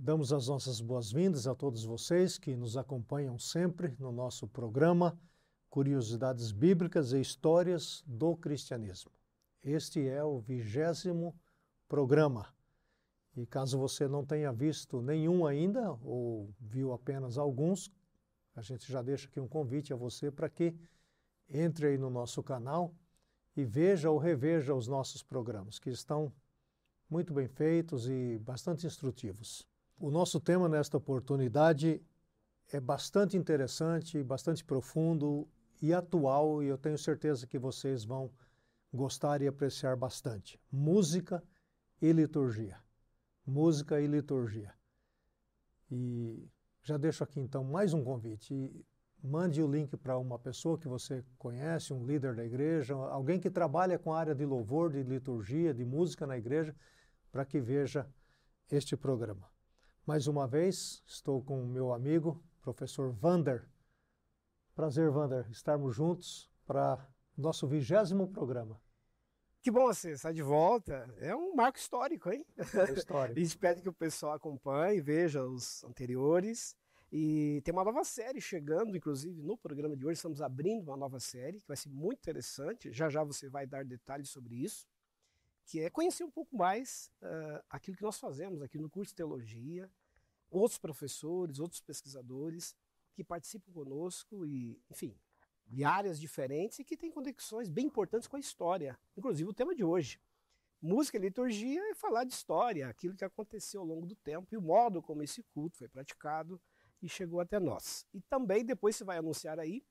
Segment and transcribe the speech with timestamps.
[0.00, 5.18] Damos as nossas boas-vindas a todos vocês que nos acompanham sempre no nosso programa
[5.68, 9.10] Curiosidades Bíblicas e Histórias do Cristianismo.
[9.60, 11.34] Este é o vigésimo
[11.88, 12.46] programa.
[13.36, 17.90] E caso você não tenha visto nenhum ainda, ou viu apenas alguns,
[18.54, 20.76] a gente já deixa aqui um convite a você para que
[21.48, 22.94] entre aí no nosso canal
[23.56, 26.32] e veja ou reveja os nossos programas, que estão
[27.10, 29.67] muito bem feitos e bastante instrutivos.
[30.00, 32.00] O nosso tema nesta oportunidade
[32.72, 35.48] é bastante interessante, bastante profundo
[35.82, 38.30] e atual, e eu tenho certeza que vocês vão
[38.92, 40.60] gostar e apreciar bastante.
[40.70, 41.42] Música
[42.00, 42.78] e liturgia.
[43.44, 44.72] Música e liturgia.
[45.90, 46.48] E
[46.84, 48.86] já deixo aqui então mais um convite.
[49.20, 53.50] Mande o link para uma pessoa que você conhece, um líder da igreja, alguém que
[53.50, 56.72] trabalha com a área de louvor, de liturgia, de música na igreja,
[57.32, 58.08] para que veja
[58.70, 59.57] este programa.
[60.08, 63.68] Mais uma vez, estou com o meu amigo, professor Vander.
[64.74, 67.06] Prazer, Vander, estarmos juntos para
[67.36, 68.80] nosso vigésimo programa.
[69.60, 71.14] Que bom você estar de volta.
[71.18, 72.42] É um marco histórico, hein?
[72.56, 73.36] É histórico.
[73.38, 76.74] espero que o pessoal acompanhe, veja os anteriores.
[77.12, 81.20] E tem uma nova série chegando, inclusive no programa de hoje estamos abrindo uma nova
[81.20, 82.90] série que vai ser muito interessante.
[82.94, 84.88] Já já você vai dar detalhes sobre isso,
[85.66, 89.16] que é conhecer um pouco mais uh, aquilo que nós fazemos aqui no curso de
[89.16, 89.90] teologia,
[90.50, 92.74] outros professores, outros pesquisadores
[93.14, 95.16] que participam conosco e, enfim,
[95.66, 99.74] de áreas diferentes e que têm conexões bem importantes com a história, inclusive o tema
[99.74, 100.20] de hoje.
[100.80, 104.56] Música e liturgia é falar de história, aquilo que aconteceu ao longo do tempo e
[104.56, 106.60] o modo como esse culto foi praticado
[107.02, 108.06] e chegou até nós.
[108.14, 109.84] E também depois você vai anunciar aí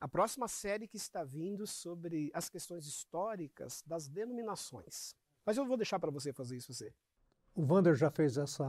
[0.00, 5.14] a próxima série que está vindo sobre as questões históricas das denominações.
[5.44, 6.94] Mas eu vou deixar para você fazer isso você.
[7.54, 8.64] O Vander já fez essa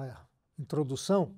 [0.59, 1.35] introdução.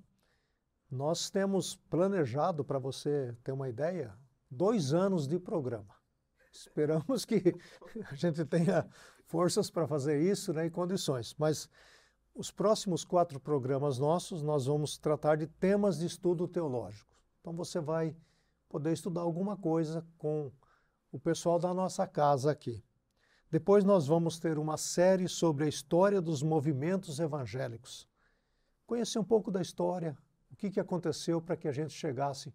[0.90, 4.14] Nós temos planejado, para você ter uma ideia,
[4.50, 5.96] dois anos de programa.
[6.52, 7.56] Esperamos que
[8.12, 8.86] a gente tenha
[9.26, 11.34] forças para fazer isso né, e condições.
[11.38, 11.70] Mas
[12.36, 17.16] os próximos quatro programas nossos, nós vamos tratar de temas de estudo teológico.
[17.40, 18.16] Então você vai
[18.68, 20.52] poder estudar alguma coisa com
[21.12, 22.84] o pessoal da nossa casa aqui.
[23.50, 28.11] Depois nós vamos ter uma série sobre a história dos movimentos evangélicos.
[28.92, 30.18] Conhecer um pouco da história,
[30.52, 32.54] o que, que aconteceu para que a gente chegasse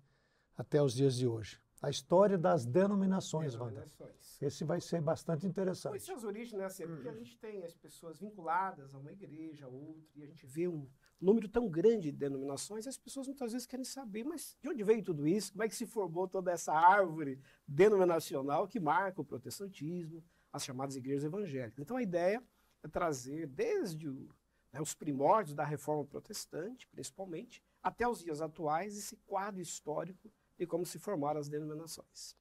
[0.54, 1.58] até os dias de hoje.
[1.80, 3.98] A história das denominações, denominações.
[3.98, 4.16] Wander.
[4.42, 5.92] Esse vai ser bastante interessante.
[5.92, 6.66] Pois as origens, né?
[6.66, 7.14] Assim, porque a hum.
[7.14, 10.86] gente tem as pessoas vinculadas a uma igreja, a outra, e a gente vê um
[11.18, 15.02] número tão grande de denominações, as pessoas muitas vezes querem saber, mas de onde veio
[15.02, 15.52] tudo isso?
[15.52, 20.96] Como é que se formou toda essa árvore denominacional que marca o protestantismo, as chamadas
[20.96, 21.78] igrejas evangélicas?
[21.78, 22.44] Então a ideia
[22.82, 24.28] é trazer desde o,
[24.76, 30.66] né, os primórdios da reforma protestante, principalmente, até os dias atuais, esse quadro histórico de
[30.66, 32.36] como se formaram as denominações.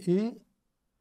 [0.00, 0.40] E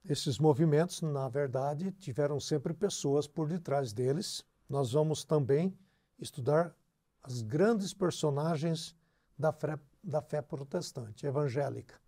[0.06, 4.46] esses movimentos, na verdade, tiveram sempre pessoas por detrás deles.
[4.70, 5.78] Nós vamos também
[6.20, 6.76] estudar
[7.24, 8.96] as grandes personagens
[9.38, 12.00] da fé, da fé protestante, evangélica,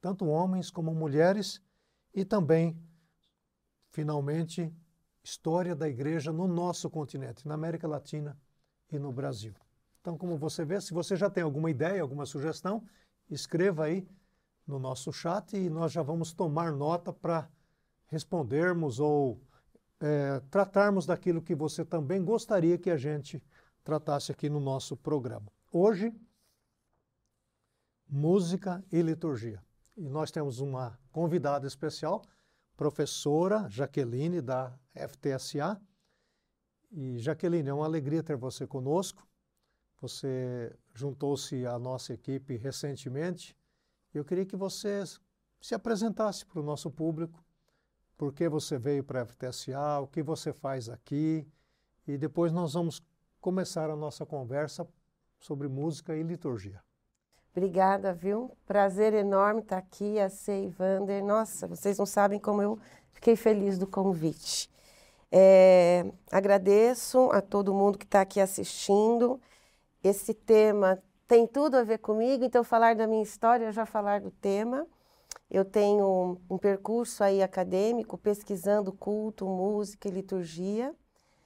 [0.00, 1.60] tanto homens como mulheres,
[2.14, 2.78] e também,
[3.90, 4.72] finalmente,
[5.22, 8.38] história da igreja no nosso continente, na América Latina
[8.90, 9.54] e no Brasil.
[10.00, 12.82] Então, como você vê, se você já tem alguma ideia, alguma sugestão,
[13.28, 14.08] escreva aí
[14.66, 17.48] no nosso chat e nós já vamos tomar nota para
[18.06, 19.40] respondermos ou
[20.00, 23.42] é, tratarmos daquilo que você também gostaria que a gente
[23.82, 25.50] tratasse aqui no nosso programa.
[25.72, 26.14] Hoje,
[28.08, 29.62] música e liturgia.
[29.96, 32.22] E nós temos uma convidada especial,
[32.78, 35.78] professora Jaqueline, da FTSA.
[36.90, 39.28] E, Jaqueline, é uma alegria ter você conosco.
[40.00, 43.54] Você juntou-se à nossa equipe recentemente
[44.14, 45.04] eu queria que você
[45.60, 47.44] se apresentasse para o nosso público,
[48.16, 51.46] por que você veio para a FTSA, o que você faz aqui,
[52.06, 53.02] e depois nós vamos
[53.40, 54.86] começar a nossa conversa
[55.38, 56.82] sobre música e liturgia.
[57.56, 58.56] Obrigada, viu?
[58.66, 61.24] Prazer enorme estar aqui, a Sei Vander.
[61.24, 62.78] Nossa, vocês não sabem como eu
[63.12, 64.70] fiquei feliz do convite.
[65.30, 69.40] É, agradeço a todo mundo que está aqui assistindo.
[70.02, 74.30] Esse tema tem tudo a ver comigo, então falar da minha história já falar do
[74.30, 74.86] tema.
[75.50, 80.94] Eu tenho um, percurso aí acadêmico pesquisando culto, música e liturgia.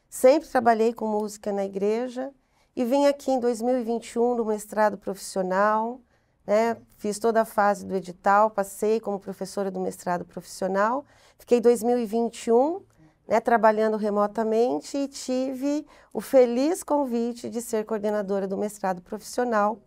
[0.09, 2.33] Sempre trabalhei com música na igreja
[2.75, 6.01] e vim aqui em 2021 no mestrado profissional,
[6.47, 6.77] né?
[6.97, 11.05] Fiz toda a fase do edital, passei como professora do mestrado profissional.
[11.39, 12.83] Fiquei 2021
[13.27, 19.79] né, trabalhando remotamente e tive o feliz convite de ser coordenadora do mestrado profissional.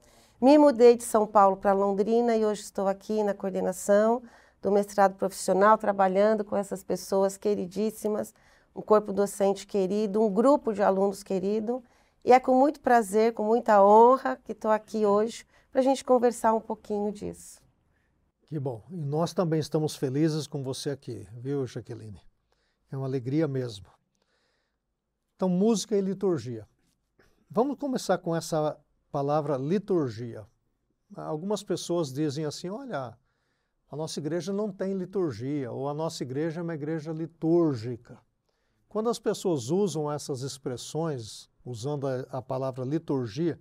[0.42, 4.22] Me mudei de São Paulo para Londrina e hoje estou aqui na coordenação
[4.62, 8.34] do mestrado profissional, trabalhando com essas pessoas queridíssimas,
[8.76, 11.84] um corpo docente querido, um grupo de alunos querido.
[12.26, 16.04] E é com muito prazer, com muita honra que estou aqui hoje para a gente
[16.04, 17.62] conversar um pouquinho disso.
[18.48, 18.82] Que bom.
[18.90, 22.20] E nós também estamos felizes com você aqui, viu, Jaqueline?
[22.92, 23.86] É uma alegria mesmo.
[25.36, 26.68] Então, música e liturgia.
[27.48, 28.76] Vamos começar com essa
[29.12, 30.48] palavra liturgia.
[31.16, 33.16] Algumas pessoas dizem assim: olha,
[33.88, 38.18] a nossa igreja não tem liturgia, ou a nossa igreja é uma igreja litúrgica.
[38.90, 43.60] Quando as pessoas usam essas expressões, usando a, a palavra liturgia,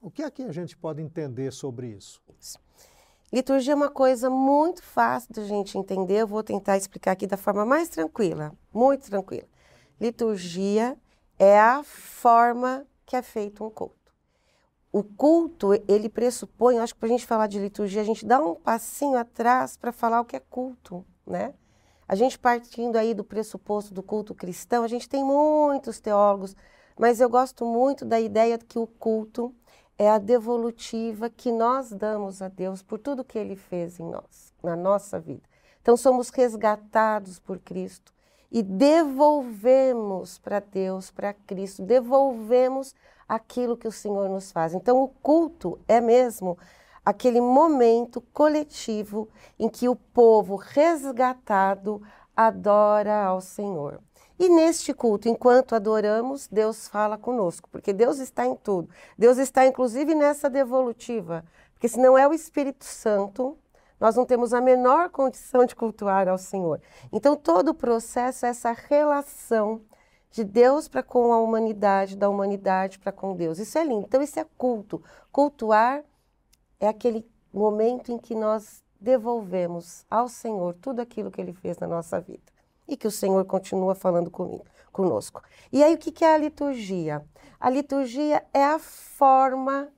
[0.00, 2.20] o que é que a gente pode entender sobre isso?
[3.32, 6.18] Liturgia é uma coisa muito fácil da gente entender.
[6.18, 9.48] Eu vou tentar explicar aqui da forma mais tranquila, muito tranquila.
[10.00, 10.98] Liturgia
[11.38, 14.12] é a forma que é feito um culto.
[14.92, 18.38] O culto, ele pressupõe, acho que para a gente falar de liturgia, a gente dá
[18.38, 21.54] um passinho atrás para falar o que é culto, né?
[22.06, 26.54] A gente partindo aí do pressuposto do culto cristão, a gente tem muitos teólogos,
[26.98, 29.54] mas eu gosto muito da ideia de que o culto
[29.98, 34.52] é a devolutiva que nós damos a Deus por tudo que Ele fez em nós,
[34.62, 35.42] na nossa vida.
[35.80, 38.12] Então somos resgatados por Cristo
[38.50, 42.94] e devolvemos para Deus, para Cristo, devolvemos
[43.28, 44.74] aquilo que o Senhor nos faz.
[44.74, 46.58] Então o culto é mesmo
[47.04, 49.28] aquele momento coletivo
[49.58, 52.02] em que o povo resgatado
[52.36, 54.00] adora ao Senhor.
[54.42, 58.88] E neste culto, enquanto adoramos, Deus fala conosco, porque Deus está em tudo.
[59.16, 63.56] Deus está inclusive nessa devolutiva, porque se não é o Espírito Santo,
[64.00, 66.80] nós não temos a menor condição de cultuar ao Senhor.
[67.12, 69.82] Então todo o processo é essa relação
[70.32, 73.60] de Deus para com a humanidade, da humanidade para com Deus.
[73.60, 74.06] Isso é lindo.
[74.08, 75.00] Então isso é culto.
[75.30, 76.02] Cultuar
[76.80, 77.24] é aquele
[77.54, 82.51] momento em que nós devolvemos ao Senhor tudo aquilo que ele fez na nossa vida
[82.86, 85.42] e que o Senhor continua falando comigo, conosco.
[85.72, 87.24] E aí, o que é a liturgia?
[87.58, 89.88] A liturgia é a forma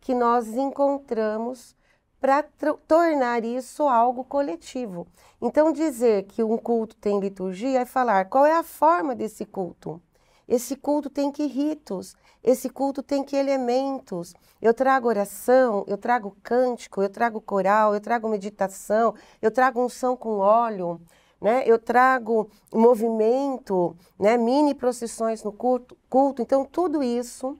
[0.00, 1.74] que nós encontramos
[2.20, 2.44] para
[2.86, 5.06] tornar isso algo coletivo.
[5.40, 10.00] Então, dizer que um culto tem liturgia é falar qual é a forma desse culto.
[10.46, 14.34] Esse culto tem que ritos, esse culto tem que elementos.
[14.60, 20.16] Eu trago oração, eu trago cântico, eu trago coral, eu trago meditação, eu trago unção
[20.16, 21.00] com óleo,
[21.42, 21.64] né?
[21.66, 24.36] Eu trago movimento, né?
[24.36, 26.40] mini procissões no culto, culto.
[26.40, 27.58] Então, tudo isso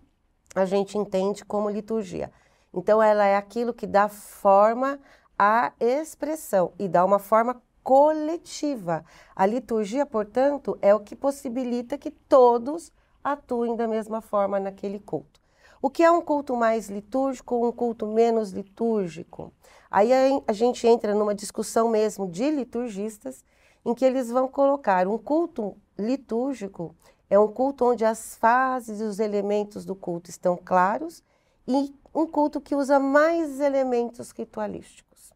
[0.55, 2.31] a gente entende como liturgia.
[2.73, 5.01] Então, ela é aquilo que dá forma
[5.37, 9.05] à expressão e dá uma forma coletiva.
[9.35, 12.93] A liturgia, portanto, é o que possibilita que todos
[13.25, 15.41] atuem da mesma forma naquele culto.
[15.81, 19.53] O que é um culto mais litúrgico ou um culto menos litúrgico?
[19.91, 20.13] Aí
[20.47, 23.45] a gente entra numa discussão mesmo de liturgistas
[23.85, 26.95] em que eles vão colocar um culto litúrgico,
[27.29, 31.23] é um culto onde as fases e os elementos do culto estão claros,
[31.67, 35.33] e um culto que usa mais elementos ritualísticos.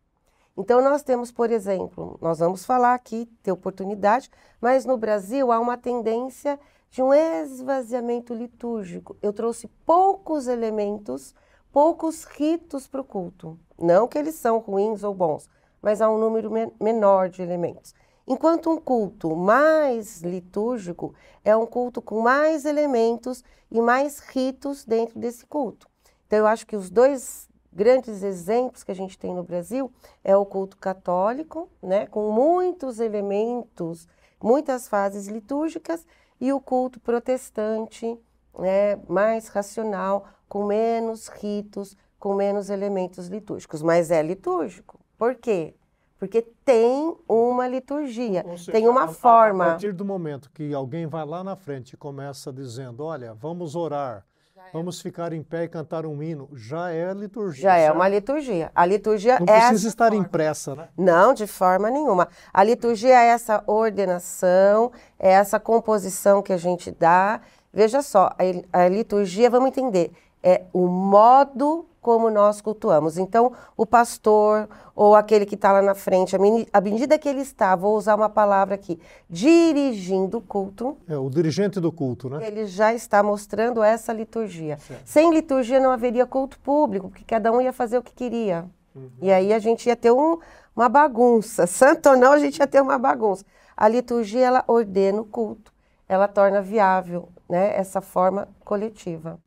[0.57, 5.61] Então, nós temos, por exemplo, nós vamos falar aqui, ter oportunidade, mas no Brasil há
[5.61, 6.59] uma tendência
[6.91, 9.17] de um esvaziamento litúrgico.
[9.21, 11.35] Eu trouxe poucos elementos,
[11.71, 13.59] poucos ritos para o culto.
[13.79, 15.49] Não que eles são ruins ou bons,
[15.83, 16.51] mas há um número
[16.81, 17.95] menor de elementos.
[18.27, 21.15] Enquanto um culto mais litúrgico
[21.45, 25.89] é um culto com mais elementos e mais ritos dentro desse culto.
[26.27, 29.93] Então, eu acho que os dois grandes exemplos que a gente tem no Brasil
[30.25, 34.09] é o culto católico, né, com muitos elementos,
[34.43, 36.05] muitas fases litúrgicas,
[36.41, 38.19] e o culto protestante,
[38.59, 43.83] né, mais racional, com menos ritos, com menos elementos litúrgicos.
[43.83, 44.99] Mas é litúrgico.
[45.17, 45.75] Por quê?
[46.19, 49.65] Porque tem uma liturgia, seja, tem uma a, forma.
[49.65, 53.77] A partir do momento que alguém vai lá na frente e começa dizendo: Olha, vamos
[53.77, 54.25] orar,
[54.57, 54.63] é.
[54.73, 57.63] vamos ficar em pé e cantar um hino, já é liturgia.
[57.63, 57.91] Já certo?
[57.91, 58.73] é uma liturgia.
[58.75, 59.61] A liturgia Não é.
[59.61, 60.25] Não precisa estar forma.
[60.25, 60.89] impressa, né?
[60.97, 62.29] Não, de forma nenhuma.
[62.53, 67.43] A liturgia é essa ordenação, é essa composição que a gente dá.
[67.75, 68.35] Veja só,
[68.73, 73.19] a, a liturgia, vamos entender, é o modo como nós cultuamos.
[73.19, 76.37] Então, o pastor ou aquele que está lá na frente,
[76.73, 78.97] à medida que ele está, vou usar uma palavra aqui,
[79.29, 80.97] dirigindo o culto.
[81.09, 82.47] É, o dirigente do culto, né?
[82.47, 84.79] Ele já está mostrando essa liturgia.
[84.79, 85.03] Certo.
[85.05, 88.67] Sem liturgia não haveria culto público, porque cada um ia fazer o que queria.
[88.95, 89.11] Uhum.
[89.21, 90.39] E aí a gente ia ter um,
[90.77, 91.67] uma bagunça.
[91.67, 93.45] Santo ou não, a gente ia ter uma bagunça.
[93.77, 95.73] a liturgia ela ordena o culto,
[96.09, 99.41] ela torna viável né, essa forma coletiva.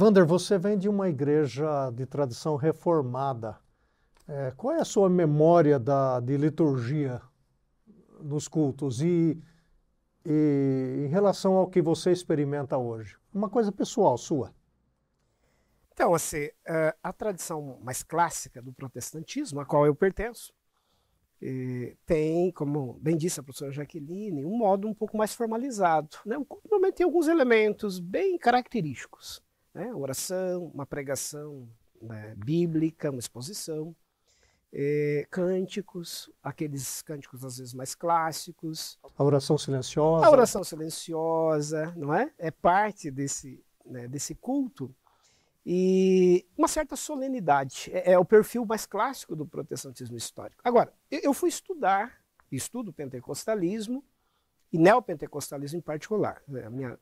[0.00, 3.58] Vander, você vem de uma igreja de tradição reformada.
[4.28, 7.20] É, qual é a sua memória da, de liturgia
[8.20, 9.36] nos cultos e,
[10.24, 13.16] e em relação ao que você experimenta hoje?
[13.34, 14.54] Uma coisa pessoal sua.
[15.92, 20.54] Então, assim, é, a tradição mais clássica do protestantismo, a qual eu pertenço,
[22.06, 26.18] tem, como bem disse a professora Jaqueline, um modo um pouco mais formalizado.
[26.24, 26.38] Né?
[26.38, 29.42] O culto normalmente tem alguns elementos bem característicos.
[29.78, 29.94] Né?
[29.94, 31.68] Oração, uma pregação
[32.02, 33.94] né, bíblica, uma exposição,
[34.72, 38.98] é, cânticos, aqueles cânticos às vezes mais clássicos.
[39.16, 40.26] A oração silenciosa.
[40.26, 42.32] A oração silenciosa, não é?
[42.38, 44.92] É parte desse, né, desse culto
[45.64, 47.88] e uma certa solenidade.
[47.92, 50.60] É, é, o perfil mais clássico do protestantismo histórico.
[50.64, 52.20] Agora, eu, eu fui estudar,
[52.50, 54.04] estudo pentecostalismo
[54.72, 56.42] e neopentecostalismo em particular.
[56.48, 56.64] Né?
[56.64, 56.98] A minha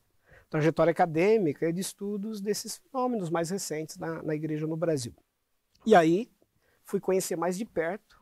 [0.49, 5.13] trajetória acadêmica é de estudos desses fenômenos mais recentes na, na igreja no Brasil.
[5.85, 6.31] E aí
[6.83, 8.17] fui conhecer mais de perto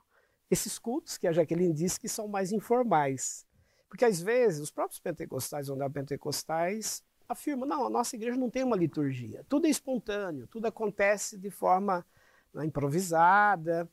[0.50, 3.46] esses cultos que a Jaqueline disse que são mais informais.
[3.88, 8.64] Porque às vezes os próprios pentecostais ou neopentecostais afirma, não, a nossa igreja não tem
[8.64, 9.44] uma liturgia.
[9.48, 12.06] Tudo é espontâneo, tudo acontece de forma
[12.54, 13.90] né, improvisada,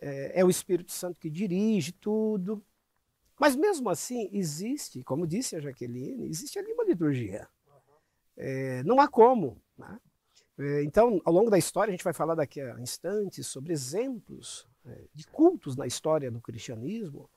[0.00, 2.64] é, é, o Espírito Santo que dirige tudo.
[3.38, 7.48] Mas mesmo assim, existe, como disse a Jaqueline, existe ali uma liturgia.
[8.42, 9.60] É, não há como.
[9.76, 10.00] Né?
[10.58, 14.66] É, então, ao longo da história, a gente vai falar daqui a instantes sobre exemplos
[14.86, 17.28] é, de cultos na história do cristianismo.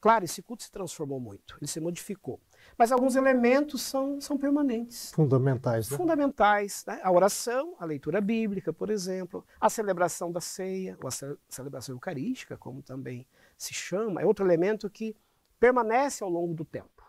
[0.00, 2.40] Claro, esse culto se transformou muito, ele se modificou.
[2.76, 5.12] Mas alguns elementos são, são permanentes.
[5.12, 5.96] Fundamentais, né?
[5.96, 6.84] Fundamentais.
[6.86, 7.00] Né?
[7.04, 12.56] A oração, a leitura bíblica, por exemplo, a celebração da ceia, ou a celebração eucarística,
[12.56, 13.26] como também
[13.56, 15.14] se chama, é outro elemento que
[15.60, 17.01] permanece ao longo do tempo.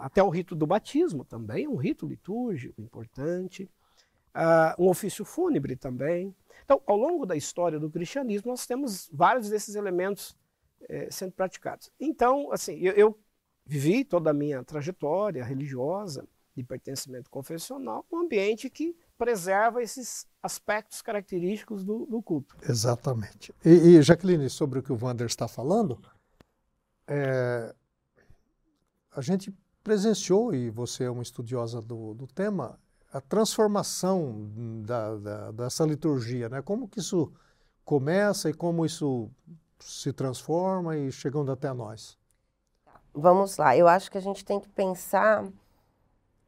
[0.00, 3.70] Até o rito do batismo também um rito litúrgico importante.
[4.34, 6.34] Uh, um ofício fúnebre também.
[6.64, 10.36] Então, ao longo da história do cristianismo, nós temos vários desses elementos
[10.88, 11.90] eh, sendo praticados.
[11.98, 13.18] Então, assim, eu, eu
[13.66, 16.26] vivi toda a minha trajetória religiosa
[16.56, 22.56] de pertencimento confessional num ambiente que preserva esses aspectos característicos do, do culto.
[22.68, 23.54] Exatamente.
[23.64, 26.00] E, e, Jaqueline, sobre o que o Wander está falando,
[27.06, 27.74] é,
[29.12, 32.78] a gente presenciou, e você é uma estudiosa do, do tema,
[33.12, 34.48] a transformação
[34.84, 36.62] da, da, dessa liturgia, né?
[36.62, 37.32] Como que isso
[37.84, 39.30] começa e como isso
[39.80, 42.20] se transforma e chegando até nós
[43.14, 45.44] vamos lá, eu acho que a gente tem que pensar.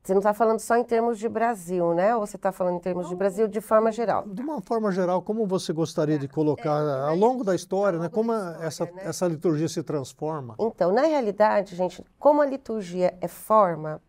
[0.02, 2.16] Você não está falando só em termos de Brasil, né?
[2.16, 4.26] Ou você está falando em termos de Brasil de forma geral?
[4.26, 8.08] De uma forma geral, como você gostaria de colocar é, ao longo da história, né?
[8.08, 9.02] Como história, essa, né?
[9.04, 10.56] essa liturgia se transforma?
[10.58, 14.02] Então, na realidade, gente, como a liturgia é forma,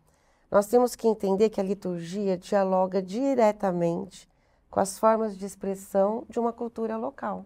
[0.49, 4.27] nós temos que entender que a liturgia dialoga diretamente
[4.71, 7.45] com as formas de expressão de uma cultura local.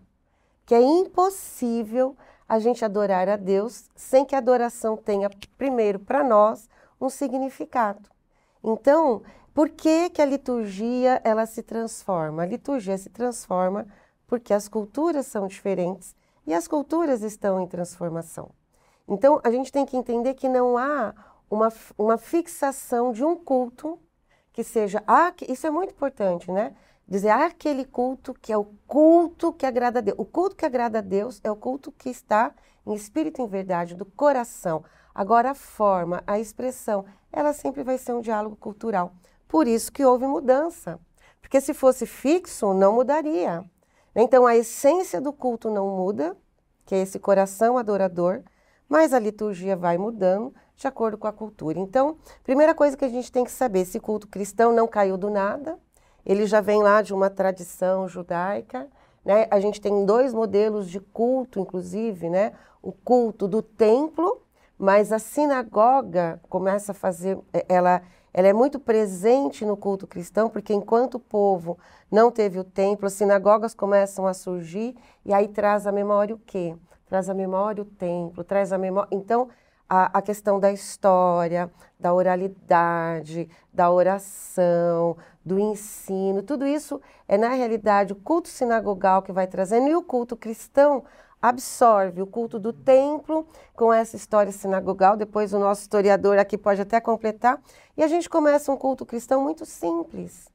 [0.65, 2.15] Que é impossível
[2.47, 8.09] a gente adorar a Deus sem que a adoração tenha, primeiro, para nós, um significado.
[8.69, 9.21] Então,
[9.53, 12.43] por que, que a liturgia ela se transforma?
[12.43, 13.87] A liturgia se transforma
[14.27, 16.13] porque as culturas são diferentes
[16.45, 18.49] e as culturas estão em transformação.
[19.07, 21.15] Então, a gente tem que entender que não há
[21.49, 23.97] uma, uma fixação de um culto
[24.51, 25.01] que seja.
[25.07, 26.75] Ah, isso é muito importante, né?
[27.07, 30.19] dizer ah, aquele culto que é o culto que agrada a Deus.
[30.19, 32.53] O culto que agrada a Deus é o culto que está
[32.85, 34.83] em espírito e em verdade, do coração.
[35.17, 39.13] Agora, a forma, a expressão, ela sempre vai ser um diálogo cultural.
[39.47, 40.99] Por isso que houve mudança.
[41.41, 43.65] Porque se fosse fixo, não mudaria.
[44.15, 46.37] Então, a essência do culto não muda,
[46.85, 48.43] que é esse coração adorador,
[48.87, 51.79] mas a liturgia vai mudando de acordo com a cultura.
[51.79, 55.31] Então, primeira coisa que a gente tem que saber, esse culto cristão não caiu do
[55.31, 55.79] nada,
[56.23, 58.87] ele já vem lá de uma tradição judaica.
[59.25, 59.47] Né?
[59.49, 62.53] A gente tem dois modelos de culto, inclusive, né?
[62.83, 64.43] o culto do templo,
[64.77, 68.01] mas a sinagoga começa a fazer, é, ela,
[68.33, 71.77] ela é muito presente no culto cristão, porque enquanto o povo
[72.11, 76.39] não teve o templo, as sinagogas começam a surgir e aí traz a memória o
[76.39, 76.75] quê?
[77.07, 79.09] Traz a memória o templo, traz a memória.
[79.11, 79.49] Então,
[79.89, 87.49] a, a questão da história, da oralidade, da oração, do ensino, tudo isso é, na
[87.49, 91.03] realidade, o culto sinagogal que vai trazendo e o culto cristão
[91.41, 95.15] absorve o culto do templo com essa história sinagogal.
[95.15, 97.61] Depois, o nosso historiador aqui pode até completar.
[97.95, 100.49] E a gente começa um culto cristão muito simples,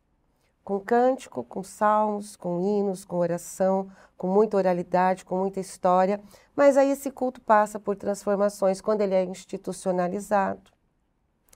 [0.64, 6.20] com cântico, com salmos, com hinos, com oração, com muita oralidade, com muita história.
[6.54, 10.71] Mas aí esse culto passa por transformações quando ele é institucionalizado.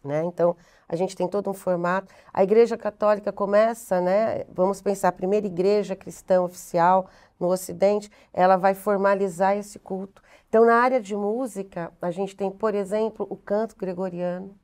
[0.04, 0.24] Né?
[0.24, 0.56] Então,
[0.88, 2.12] a gente tem todo um formato.
[2.32, 4.44] A Igreja Católica começa, né?
[4.52, 10.22] vamos pensar, a primeira igreja cristã oficial no Ocidente, ela vai formalizar esse culto.
[10.48, 14.54] Então, na área de música, a gente tem, por exemplo, o canto gregoriano,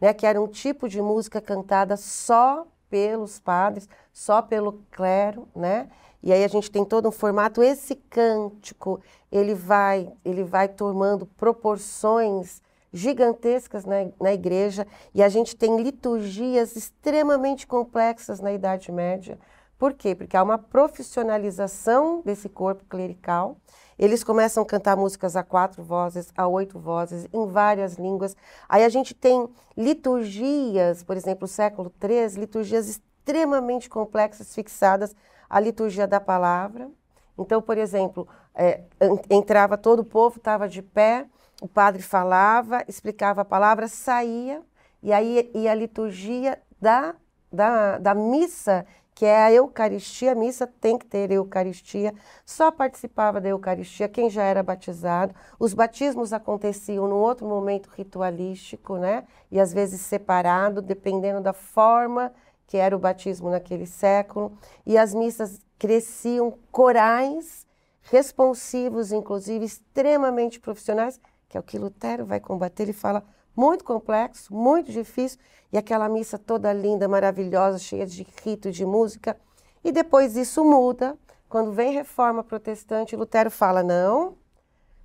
[0.00, 0.12] né?
[0.12, 5.88] que era um tipo de música cantada só pelos padres, só pelo clero, né?
[6.22, 7.62] E aí a gente tem todo um formato.
[7.62, 12.60] Esse cântico, ele vai, ele vai tomando proporções
[12.92, 19.38] gigantescas na, na igreja e a gente tem liturgias extremamente complexas na Idade Média.
[19.78, 20.14] Por quê?
[20.14, 23.58] Porque há uma profissionalização desse corpo clerical.
[23.98, 28.34] Eles começam a cantar músicas a quatro vozes, a oito vozes, em várias línguas.
[28.68, 35.14] Aí a gente tem liturgias, por exemplo, século III, liturgias extremamente complexas, fixadas
[35.48, 36.90] à liturgia da palavra.
[37.38, 38.82] Então, por exemplo, é,
[39.28, 41.26] entrava todo o povo, estava de pé,
[41.60, 44.62] o padre falava, explicava a palavra, saía,
[45.02, 47.14] e aí ia a liturgia da,
[47.50, 53.40] da, da missa, que é a Eucaristia, a missa tem que ter Eucaristia, só participava
[53.40, 55.34] da Eucaristia quem já era batizado.
[55.58, 59.24] Os batismos aconteciam num outro momento ritualístico, né?
[59.50, 62.30] E às vezes separado, dependendo da forma
[62.66, 64.52] que era o batismo naquele século.
[64.84, 67.66] E as missas cresciam corais,
[68.02, 71.20] responsivos, inclusive extremamente profissionais,
[71.56, 72.84] que é o que Lutero vai combater.
[72.84, 75.38] Ele fala muito complexo, muito difícil,
[75.72, 79.36] e aquela missa toda linda, maravilhosa, cheia de rito, de música.
[79.82, 81.16] E depois isso muda.
[81.48, 84.36] Quando vem reforma protestante, Lutero fala: não,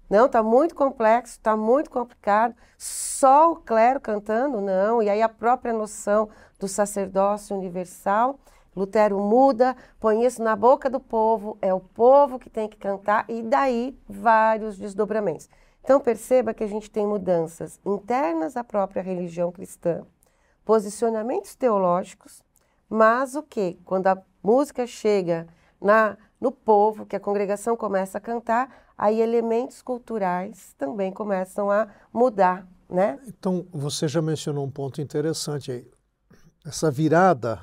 [0.10, 2.56] não, está muito complexo, está muito complicado.
[2.78, 5.02] Só o clero cantando, não.
[5.02, 6.30] E aí a própria noção
[6.60, 8.40] do sacerdócio universal.
[8.74, 13.26] Lutero muda, põe isso na boca do povo, é o povo que tem que cantar,
[13.28, 15.50] e daí vários desdobramentos.
[15.84, 20.06] Então perceba que a gente tem mudanças internas à própria religião cristã,
[20.64, 22.44] posicionamentos teológicos,
[22.90, 23.80] mas o que?
[23.86, 25.48] Quando a música chega
[25.82, 31.88] na, no povo, que a congregação começa a cantar, aí elementos culturais também começam a
[32.14, 33.20] mudar, né?
[33.28, 35.92] Então, você já mencionou um ponto interessante aí.
[36.66, 37.60] Essa virada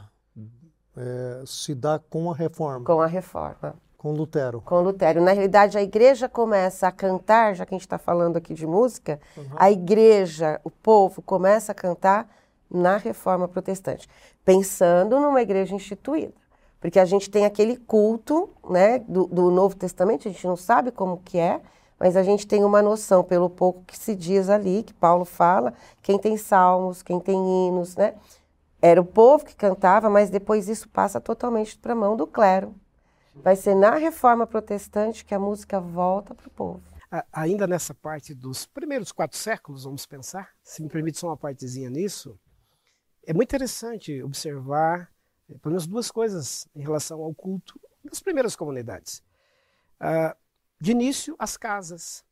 [0.97, 2.85] é, se dá com a reforma.
[2.85, 3.77] Com a reforma.
[3.99, 4.61] Com Lutero.
[4.61, 5.21] Com Lutero.
[5.21, 8.65] Na realidade, a igreja começa a cantar, já que a gente está falando aqui de
[8.65, 9.45] música, uhum.
[9.57, 12.29] a igreja, o povo, começa a cantar
[12.71, 14.09] na reforma protestante,
[14.45, 16.33] pensando numa igreja instituída.
[16.81, 20.93] Porque a gente tem aquele culto né, do, do Novo Testamento, a gente não sabe
[20.93, 21.61] como que é,
[21.99, 25.75] mas a gente tem uma noção, pelo pouco que se diz ali, que Paulo fala,
[26.01, 28.15] quem tem salmos, quem tem hinos, né?
[28.81, 32.73] Era o povo que cantava, mas depois isso passa totalmente para a mão do clero.
[33.43, 36.83] Vai ser na reforma protestante que a música volta para o povo.
[37.33, 41.89] Ainda nessa parte dos primeiros quatro séculos, vamos pensar, se me permite só uma partezinha
[41.89, 42.39] nisso,
[43.27, 45.11] é muito interessante observar
[45.49, 49.23] eh, pelo menos duas coisas em relação ao culto das primeiras comunidades.
[50.01, 50.37] Uh,
[50.81, 52.25] de início, as casas.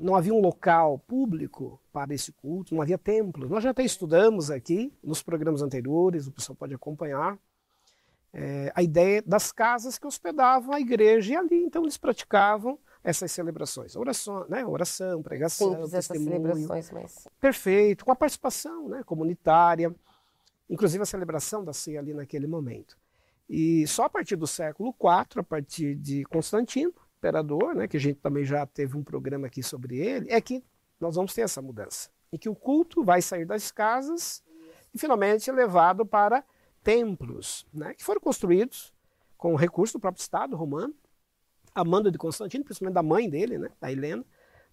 [0.00, 3.48] Não havia um local público para esse culto, não havia templo.
[3.48, 7.36] Nós já até estudamos aqui nos programas anteriores, o pessoal pode acompanhar
[8.32, 13.32] é, a ideia das casas que hospedavam a igreja e ali então eles praticavam essas
[13.32, 16.46] celebrações, oração, né, oração, pregação, Simples testemunho.
[16.46, 17.28] Essas celebrações, mas...
[17.40, 19.92] Perfeito, com a participação né, comunitária,
[20.70, 22.96] inclusive a celebração da ceia ali naquele momento.
[23.50, 28.00] E só a partir do século IV, a partir de Constantino, imperador, né, que a
[28.00, 30.64] gente também já teve um programa aqui sobre ele, é que
[31.00, 34.44] nós vamos ter essa mudança, em que o culto vai sair das casas
[34.94, 36.44] e finalmente é levado para
[36.82, 38.92] templos, né, que foram construídos
[39.36, 40.94] com recurso do próprio Estado romano,
[41.74, 44.24] a mando de Constantino, principalmente da mãe dele, né, da Helena,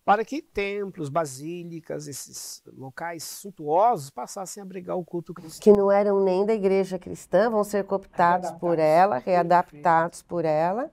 [0.04, 5.62] para que templos, basílicas, esses locais suntuosos passassem a abrigar o culto cristão.
[5.62, 10.92] Que não eram nem da igreja cristã, vão ser cooptados por ela, readaptados por ela.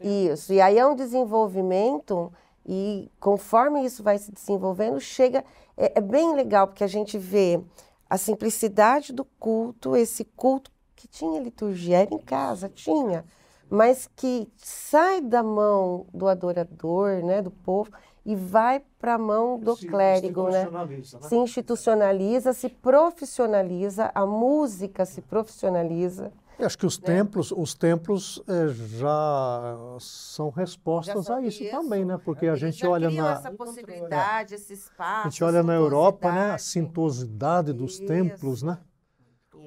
[0.00, 0.52] Isso.
[0.52, 2.32] E aí é um desenvolvimento
[2.64, 5.44] e conforme isso vai se desenvolvendo, chega
[5.76, 7.60] é, é bem legal porque a gente vê
[8.08, 13.24] a simplicidade do culto, esse culto que tinha liturgia, era em casa, tinha,
[13.68, 17.90] mas que sai da mão do adorador, né, do povo,
[18.24, 20.64] e vai para a mão do se clérigo, né?
[20.64, 21.02] né?
[21.22, 26.32] Se institucionaliza, se profissionaliza, a música se profissionaliza.
[26.58, 27.06] Eu acho que os né?
[27.06, 32.18] templos, os templos é, já são respostas já a isso, isso, também, né?
[32.24, 35.26] Porque a gente olha na essa possibilidade, esse espaço.
[35.26, 36.52] A gente olha na Europa, né?
[36.52, 38.06] A cintuosidade dos isso.
[38.06, 38.78] templos, né?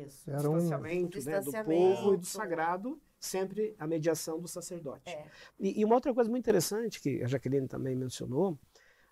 [0.05, 0.29] Isso.
[0.31, 5.09] Era um distanciamento, distanciamento né, do povo e do sagrado, sempre a mediação do sacerdote.
[5.09, 5.25] É.
[5.59, 8.57] E, e, uma outra coisa muito interessante que a Jaqueline também mencionou,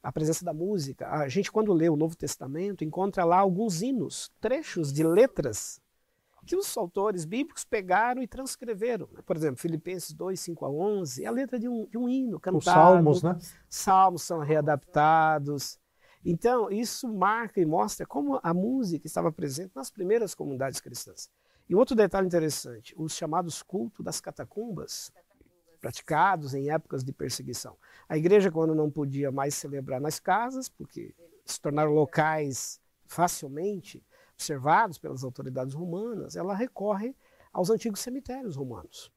[0.02, 1.10] a presença da música.
[1.10, 5.82] A gente, quando lê o Novo Testamento, encontra lá alguns hinos, trechos de letras
[6.48, 9.08] que os autores bíblicos pegaram e transcreveram.
[9.26, 12.40] Por exemplo, Filipenses 2, 5 a 11, é a letra de um, de um hino
[12.40, 12.58] cantado.
[12.58, 13.38] Os salmos, né?
[13.70, 15.78] Salmos são readaptados.
[16.26, 21.30] Então, isso marca e mostra como a música estava presente nas primeiras comunidades cristãs.
[21.70, 25.12] E outro detalhe interessante, os chamados cultos das catacumbas,
[25.82, 27.76] praticados em épocas de perseguição.
[28.08, 31.14] A igreja, quando não podia mais celebrar nas casas, porque
[31.46, 34.04] se tornaram locais facilmente
[34.38, 37.16] observados pelas autoridades romanas, ela recorre
[37.52, 39.12] aos antigos cemitérios romanos.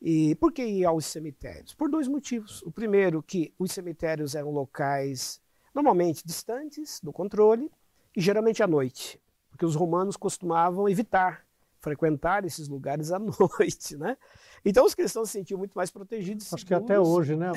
[0.00, 1.74] E por que ir aos cemitérios?
[1.74, 2.62] Por dois motivos.
[2.62, 5.40] O primeiro, que os cemitérios eram locais
[5.74, 7.70] normalmente distantes do controle
[8.16, 11.46] e geralmente à noite, porque os romanos costumavam evitar
[11.78, 14.16] frequentar esses lugares à noite, né?
[14.64, 16.52] Então os cristãos se sentiam muito mais protegidos.
[16.52, 17.52] Acho que até hoje, né?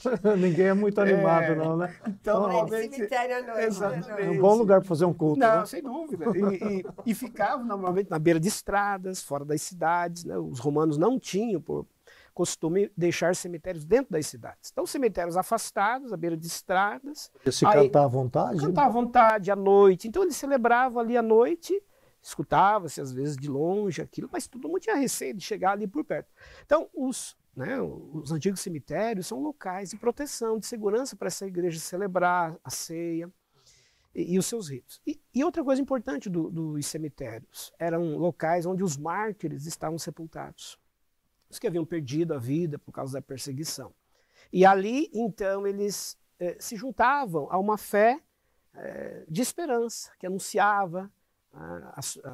[0.38, 1.94] Ninguém é muito animado, é, não, né?
[2.06, 2.94] Então, normalmente...
[2.94, 3.66] cemitério à noite.
[3.66, 4.26] Exatamente.
[4.26, 5.40] É um bom lugar para fazer um culto.
[5.40, 5.66] Não, né?
[5.66, 6.24] sem dúvida.
[6.34, 10.24] E, e, e ficavam normalmente na beira de estradas, fora das cidades.
[10.24, 10.36] Né?
[10.38, 11.86] Os romanos não tinham, por
[12.34, 14.70] costume deixar cemitérios dentro das cidades.
[14.72, 17.30] Então, cemitérios afastados, à beira de estradas.
[17.44, 18.60] E se cantar à vontade?
[18.60, 20.08] Cantar à vontade, à noite.
[20.08, 21.78] Então, eles celebravam ali à noite,
[22.22, 26.04] escutava-se às vezes de longe aquilo, mas todo mundo tinha receio de chegar ali por
[26.04, 26.30] perto.
[26.64, 31.78] Então, os, né, os antigos cemitérios são locais de proteção, de segurança para essa igreja
[31.78, 33.30] celebrar a ceia
[34.14, 35.00] e, e os seus ritos.
[35.06, 40.78] E, e, outra coisa importante do, dos cemitérios, eram locais onde os mártires estavam sepultados
[41.50, 43.92] os que haviam perdido a vida por causa da perseguição.
[44.52, 48.20] E ali, então, eles eh, se juntavam a uma fé
[48.74, 51.10] eh, de esperança, que anunciava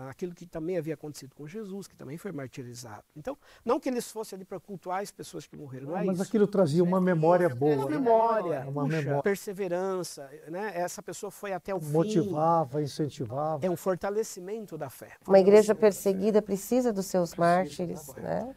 [0.08, 3.04] aquilo que também havia acontecido com Jesus, que também foi martirizado.
[3.16, 6.16] Então, não que eles fossem ali para cultuar as pessoas que morreram, não, é mas
[6.16, 6.28] isso.
[6.28, 7.76] aquilo trazia uma memória boa.
[7.76, 7.96] Uma né?
[7.96, 9.22] memória, uma puxa, memória.
[9.22, 10.72] perseverança, né?
[10.74, 12.18] essa pessoa foi até o Motivava, fim.
[12.18, 13.66] Motivava, incentivava.
[13.66, 15.12] É um fortalecimento da fé.
[15.26, 18.54] Uma igreja perseguida precisa dos seus mártires, né?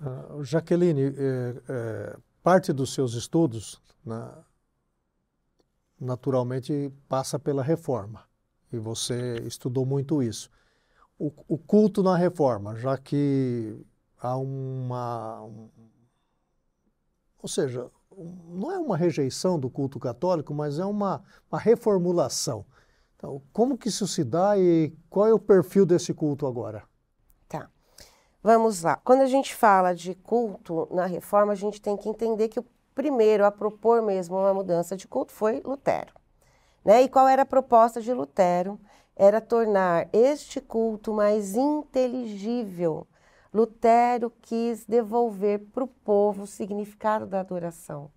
[0.00, 4.32] Uh, Jaqueline, é, é, parte dos seus estudos, né,
[6.00, 8.29] naturalmente, passa pela reforma.
[8.72, 10.50] E você estudou muito isso.
[11.18, 13.84] O, o culto na reforma, já que
[14.18, 15.42] há uma.
[15.42, 15.68] Um,
[17.42, 17.90] ou seja,
[18.48, 22.64] não é uma rejeição do culto católico, mas é uma, uma reformulação.
[23.16, 26.82] Então, como que isso se dá e qual é o perfil desse culto agora?
[28.42, 28.96] Vamos lá.
[28.96, 32.64] Quando a gente fala de culto na reforma, a gente tem que entender que o
[32.94, 36.14] primeiro a propor mesmo uma mudança de culto foi Lutero.
[36.84, 37.02] Né?
[37.02, 38.78] E qual era a proposta de Lutero?
[39.16, 43.06] Era tornar este culto mais inteligível.
[43.52, 48.10] Lutero quis devolver para o povo o significado da adoração.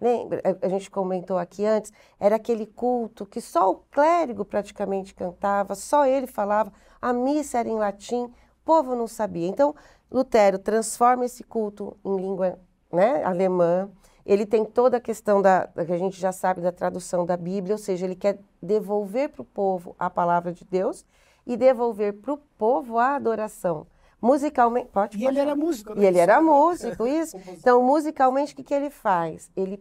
[0.00, 0.42] Lembra?
[0.60, 6.04] A gente comentou aqui antes, era aquele culto que só o clérigo praticamente cantava, só
[6.04, 8.30] ele falava, a missa era em latim
[8.66, 9.46] povo não sabia.
[9.46, 9.74] Então,
[10.10, 12.58] Lutero transforma esse culto em língua
[12.92, 13.88] né, alemã.
[14.26, 17.36] Ele tem toda a questão da, da, que a gente já sabe da tradução da
[17.36, 21.06] Bíblia, ou seja, ele quer devolver para o povo a palavra de Deus
[21.46, 23.86] e devolver para o povo a adoração.
[24.20, 26.02] Musicalmente, pode E ele era músico, né?
[26.02, 27.36] E ele era músico, isso.
[27.50, 29.48] Então, musicalmente, o que, que ele faz?
[29.54, 29.80] Ele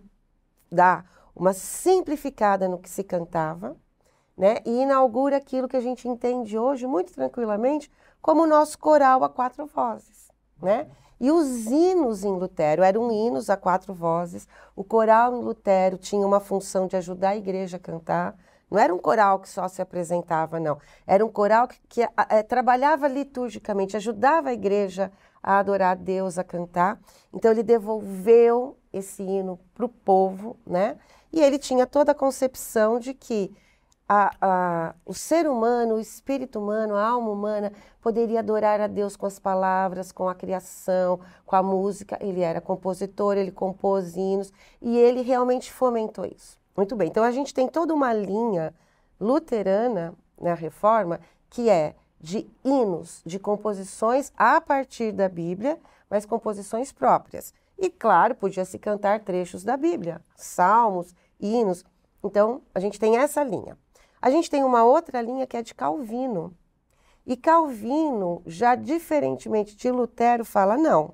[0.72, 1.04] dá
[1.36, 3.76] uma simplificada no que se cantava,
[4.38, 4.58] né?
[4.64, 9.30] E inaugura aquilo que a gente entende hoje muito tranquilamente como o nosso coral a
[9.30, 10.30] quatro vozes,
[10.62, 10.88] né?
[11.20, 14.48] E os hinos em Lutero eram hinos a quatro vozes.
[14.76, 18.38] O coral em Lutero tinha uma função de ajudar a igreja a cantar.
[18.70, 20.78] Não era um coral que só se apresentava, não.
[21.06, 26.38] Era um coral que, que é, trabalhava liturgicamente, ajudava a igreja a adorar a Deus,
[26.38, 27.00] a cantar.
[27.34, 30.98] Então ele devolveu esse hino para o povo, né?
[31.32, 33.56] E ele tinha toda a concepção de que
[34.08, 39.16] a, a, o ser humano, o espírito humano, a alma humana poderia adorar a Deus
[39.16, 42.18] com as palavras, com a criação, com a música.
[42.22, 46.58] Ele era compositor, ele compôs hinos e ele realmente fomentou isso.
[46.78, 48.74] Muito bem, então a gente tem toda uma linha
[49.20, 56.92] luterana na reforma que é de hinos, de composições a partir da Bíblia, mas composições
[56.92, 57.54] próprias.
[57.78, 61.84] E claro, podia se cantar trechos da Bíblia, salmos, hinos.
[62.24, 63.78] Então, a gente tem essa linha.
[64.26, 66.58] A gente tem uma outra linha que é de Calvino.
[67.28, 71.14] E Calvino, já diferentemente de Lutero, fala: não,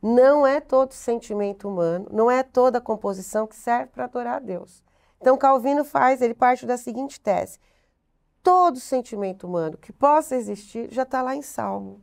[0.00, 4.84] não é todo sentimento humano, não é toda composição que serve para adorar a Deus.
[5.20, 7.58] Então, Calvino faz, ele parte da seguinte tese:
[8.44, 12.00] todo sentimento humano que possa existir já está lá em Salmo.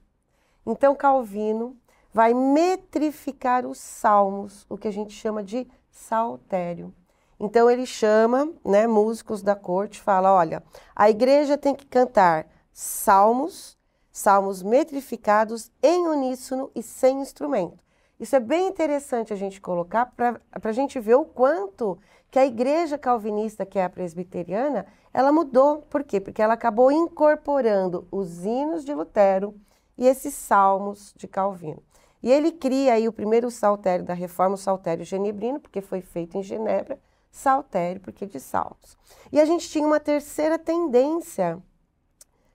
[0.66, 1.78] Então, Calvino
[2.14, 6.94] vai metrificar os salmos, o que a gente chama de saltério.
[7.40, 10.64] Então ele chama, né, músicos da corte, fala, olha,
[10.96, 13.78] a igreja tem que cantar salmos,
[14.12, 17.84] salmos metrificados em uníssono e sem instrumento.
[18.20, 21.98] Isso é bem interessante a gente colocar para a gente ver o quanto
[22.32, 25.84] que a igreja calvinista, que é a presbiteriana, ela mudou.
[25.90, 26.20] Por quê?
[26.20, 29.54] Porque ela acabou incorporando os hinos de Lutero
[29.98, 31.84] e esses salmos de Calvino.
[32.24, 36.38] E ele cria aí o primeiro saltério da reforma, o saltério genebrino, porque foi feito
[36.38, 36.98] em Genebra,
[37.34, 38.96] saltério, porque de salmos.
[39.32, 41.62] E a gente tinha uma terceira tendência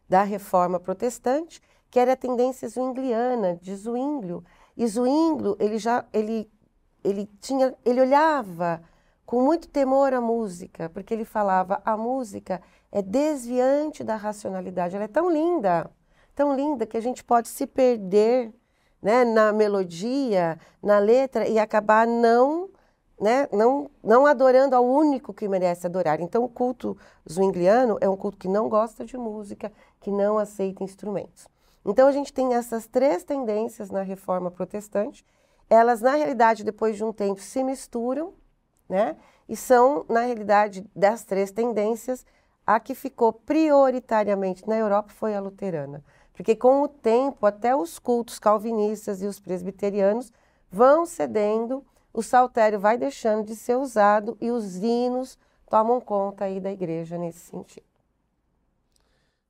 [0.09, 1.61] da reforma protestante,
[1.91, 4.45] que era a tendência zwingliana, de Zwinglio.
[4.77, 6.49] E Zwinglio, ele já ele,
[7.03, 8.81] ele tinha, ele olhava
[9.27, 12.63] com muito temor a música, porque ele falava a música
[12.93, 14.95] é desviante da racionalidade.
[14.95, 15.91] Ela é tão linda,
[16.37, 18.55] tão linda que a gente pode se perder
[19.03, 22.71] né, na melodia, na letra e acabar não,
[23.21, 26.21] né, não, não adorando ao único que merece adorar.
[26.21, 26.97] Então, o culto
[27.29, 31.49] zwingliano é um culto que não gosta de música, que não aceita instrumentos.
[31.85, 35.25] Então, a gente tem essas três tendências na reforma protestante.
[35.69, 38.33] Elas, na realidade, depois de um tempo, se misturam
[38.89, 39.17] né?
[39.49, 42.25] E são, na realidade, das três tendências,
[42.67, 46.03] a que ficou prioritariamente na Europa foi a luterana.
[46.33, 50.33] Porque com o tempo, até os cultos calvinistas e os presbiterianos
[50.71, 56.61] vão cedendo, o saltério vai deixando de ser usado e os hinos tomam conta aí
[56.61, 57.87] da igreja nesse sentido.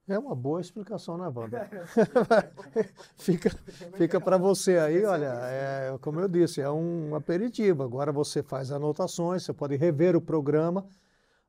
[0.09, 1.69] É uma boa explicação, né, Wanda?
[3.17, 3.51] fica
[3.97, 7.83] fica para você aí, olha, é, como eu disse, é um aperitivo.
[7.83, 10.87] Agora você faz anotações, você pode rever o programa,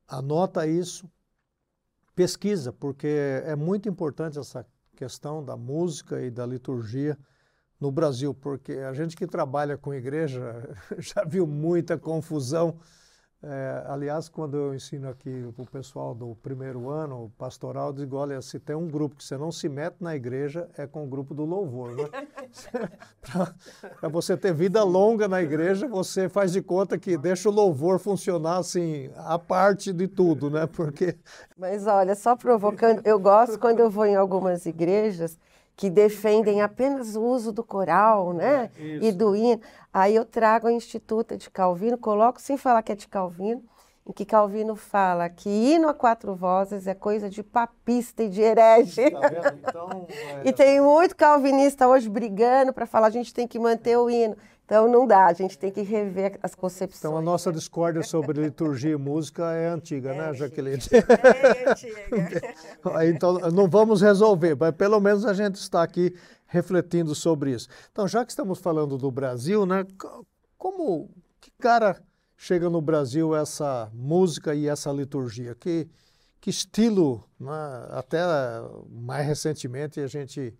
[0.06, 1.10] anota isso,
[2.14, 3.08] pesquisa, porque
[3.44, 7.16] é muito importante essa questão da música e da liturgia
[7.80, 12.76] no Brasil, porque a gente que trabalha com igreja já viu muita confusão
[13.42, 18.16] é, aliás, quando eu ensino aqui para o pessoal do primeiro ano pastoral, eu digo,
[18.16, 21.06] olha, se tem um grupo que você não se mete na igreja, é com o
[21.06, 21.96] grupo do louvor.
[21.96, 22.04] Né?
[23.98, 27.98] para você ter vida longa na igreja, você faz de conta que deixa o louvor
[27.98, 30.66] funcionar assim, a parte de tudo, né?
[30.66, 31.16] Porque...
[31.56, 35.38] Mas olha, só provocando, eu gosto quando eu vou em algumas igrejas,
[35.80, 38.70] que defendem apenas o uso do coral, né?
[38.78, 39.62] É, e do hino.
[39.90, 43.64] Aí eu trago a Instituta de Calvino, coloco sem falar que é de Calvino,
[44.06, 48.42] em que Calvino fala que hino a quatro vozes é coisa de papista e de
[48.42, 49.10] herege.
[49.10, 50.42] Tá então, é...
[50.50, 54.36] e tem muito calvinista hoje brigando para falar a gente tem que manter o hino.
[54.70, 57.00] Então não dá, a gente tem que rever as concepções.
[57.00, 60.78] Então a nossa discórdia sobre liturgia e música é antiga, né, é né, Jaqueline?
[60.94, 63.04] É antiga.
[63.08, 66.14] então não vamos resolver, mas pelo menos a gente está aqui
[66.46, 67.68] refletindo sobre isso.
[67.90, 69.84] Então, já que estamos falando do Brasil, né,
[70.56, 72.00] como que cara
[72.36, 75.52] chega no Brasil essa música e essa liturgia?
[75.52, 75.88] Que,
[76.40, 77.50] que estilo, né,
[77.90, 78.20] até
[78.88, 80.56] mais recentemente a gente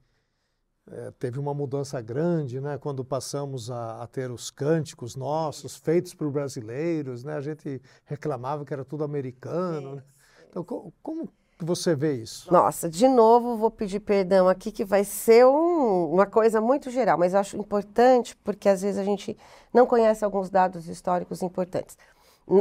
[0.93, 2.77] é, teve uma mudança grande, né?
[2.79, 7.35] Quando passamos a, a ter os cânticos nossos feitos por brasileiros, né?
[7.35, 9.97] A gente reclamava que era tudo americano.
[9.97, 10.03] Né?
[10.49, 11.29] Então, como, como
[11.61, 12.53] você vê isso?
[12.53, 17.19] Nossa, de novo vou pedir perdão aqui que vai ser um, uma coisa muito geral,
[17.19, 19.37] mas acho importante porque às vezes a gente
[19.73, 21.97] não conhece alguns dados históricos importantes.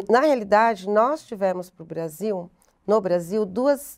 [0.07, 2.51] Na realidade, nós tivemos para o Brasil,
[2.85, 3.97] no Brasil, duas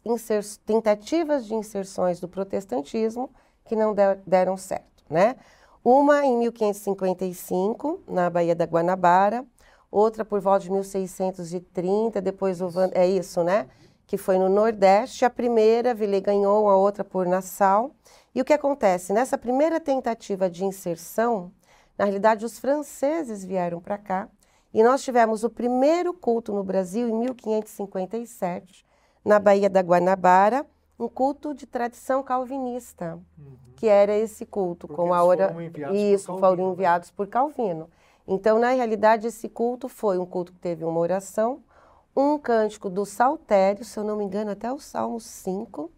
[0.66, 3.30] tentativas de inserções do protestantismo
[3.66, 3.96] que não
[4.26, 5.36] deram certo, né?
[5.84, 9.44] Uma em 1555, na Baía da Guanabara,
[9.90, 12.92] outra por volta de 1630, depois o Van...
[12.94, 13.68] é isso, né?
[14.06, 15.26] Que foi no Nordeste.
[15.26, 17.96] A primeira, Villers ganhou, a outra por Nassau.
[18.36, 19.12] E o que acontece?
[19.12, 21.52] Nessa primeira tentativa de inserção,
[21.98, 24.30] na realidade, os franceses vieram para cá
[24.74, 28.86] e nós tivemos o primeiro culto no Brasil em 1557,
[29.24, 30.66] na Baía da Guanabara,
[31.02, 33.58] um culto de tradição calvinista, uhum.
[33.76, 35.52] que era esse culto Porque com a hora
[35.92, 37.90] isso foram enviados por Calvino.
[38.28, 41.64] Então, na realidade, esse culto foi um culto que teve uma oração,
[42.16, 45.92] um cântico do saltério, se eu não me engano, até o Salmo 5,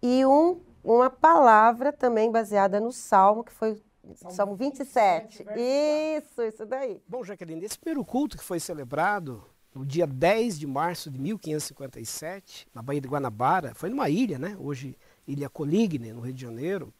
[0.00, 3.82] e um, uma palavra também baseada no Salmo, que foi
[4.14, 5.38] Salmo, Salmo 27.
[5.42, 7.02] 27 isso, isso daí.
[7.08, 9.42] Bom, Jaqueline, esse primeiro culto que foi celebrado
[9.76, 14.56] no dia 10 de março de 1557, na Baía de Guanabara, foi numa ilha, né?
[14.58, 14.96] Hoje,
[15.28, 16.94] Ilha Coligne, no Rio de Janeiro.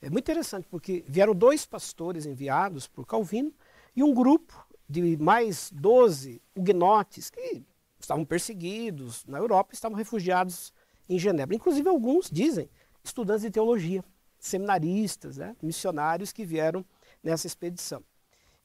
[0.00, 3.52] É muito interessante porque vieram dois pastores enviados por Calvino
[3.96, 7.64] e um grupo de mais 12 huguenotes que
[7.98, 10.72] estavam perseguidos na Europa, estavam refugiados
[11.08, 11.56] em Genebra.
[11.56, 12.70] Inclusive, alguns dizem
[13.02, 14.04] estudantes de teologia,
[14.38, 16.84] seminaristas, né, missionários que vieram
[17.24, 18.04] nessa expedição.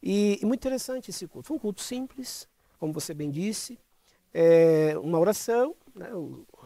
[0.04, 1.48] E, e, muito interessante esse culto.
[1.48, 2.48] Foi um culto simples,
[2.80, 3.80] como você bem disse,
[4.34, 6.10] é, uma oração, né,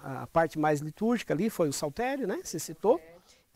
[0.01, 2.99] a parte mais litúrgica ali foi o saltério, né, você citou,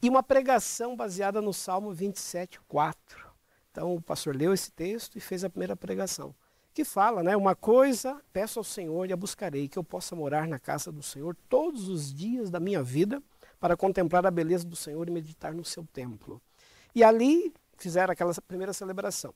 [0.02, 3.32] e uma pregação baseada no Salmo 27, 4.
[3.72, 6.36] Então o pastor leu esse texto e fez a primeira pregação,
[6.74, 10.48] que fala, né, uma coisa peço ao Senhor e a buscarei, que eu possa morar
[10.48, 13.22] na casa do Senhor todos os dias da minha vida,
[13.60, 16.42] para contemplar a beleza do Senhor e meditar no seu templo.
[16.94, 19.34] E ali fizeram aquela primeira celebração.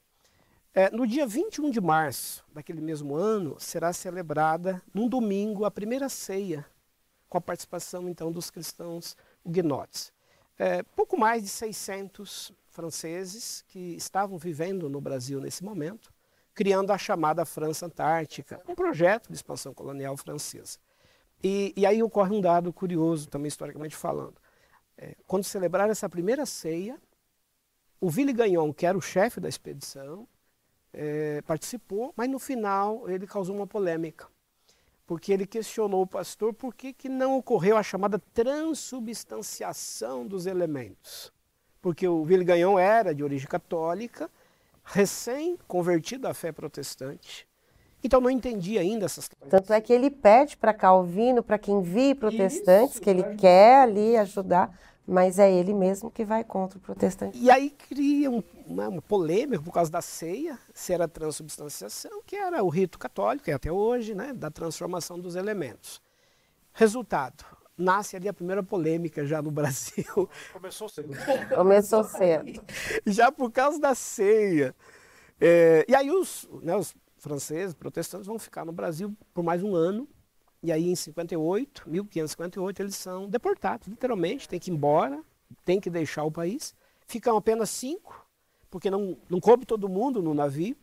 [0.74, 6.08] É, no dia 21 de março daquele mesmo ano, será celebrada, num domingo, a primeira
[6.08, 6.66] ceia,
[7.28, 10.14] com a participação então dos cristãos huguenotes.
[10.58, 16.14] É, pouco mais de 600 franceses que estavam vivendo no Brasil nesse momento,
[16.54, 20.80] criando a chamada França Antártica, um projeto de expansão colonial francesa.
[21.44, 24.36] E, e aí ocorre um dado curioso, também historicamente falando.
[24.98, 27.00] É, quando celebraram essa primeira ceia,
[28.02, 30.28] o Ville Gagnon, que era o chefe da expedição,
[30.98, 34.26] é, participou, mas no final ele causou uma polêmica,
[35.06, 41.32] porque ele questionou o pastor por que, que não ocorreu a chamada transubstanciação dos elementos.
[41.80, 44.28] Porque o Ville Gagnon era de origem católica,
[44.84, 47.48] recém-convertido à fé protestante,
[48.04, 49.52] então não entendi ainda essas questões.
[49.52, 53.84] Tanto é que ele pede para Calvino, para quem vi protestantes, Isso, que ele quer
[53.84, 57.38] ali ajudar, mas é ele mesmo que vai contra o protestante.
[57.38, 62.36] E aí cria um, uma, uma, polêmica por causa da ceia, se era transubstanciação, que
[62.36, 66.02] era o rito católico, e até hoje, né, da transformação dos elementos.
[66.74, 67.44] Resultado,
[67.78, 70.30] nasce ali a primeira polêmica já no Brasil.
[70.52, 71.10] Começou cedo.
[71.56, 72.62] Começou cedo.
[73.06, 74.76] já por causa da ceia.
[75.40, 79.76] É, e aí os, né, os franceses, protestantes, vão ficar no Brasil por mais um
[79.76, 80.08] ano.
[80.62, 85.24] E aí, em 58, 1558, eles são deportados, literalmente, tem que ir embora,
[85.64, 86.76] tem que deixar o país.
[87.06, 88.27] Ficam apenas cinco,
[88.70, 90.76] porque não, não coube todo mundo no navio.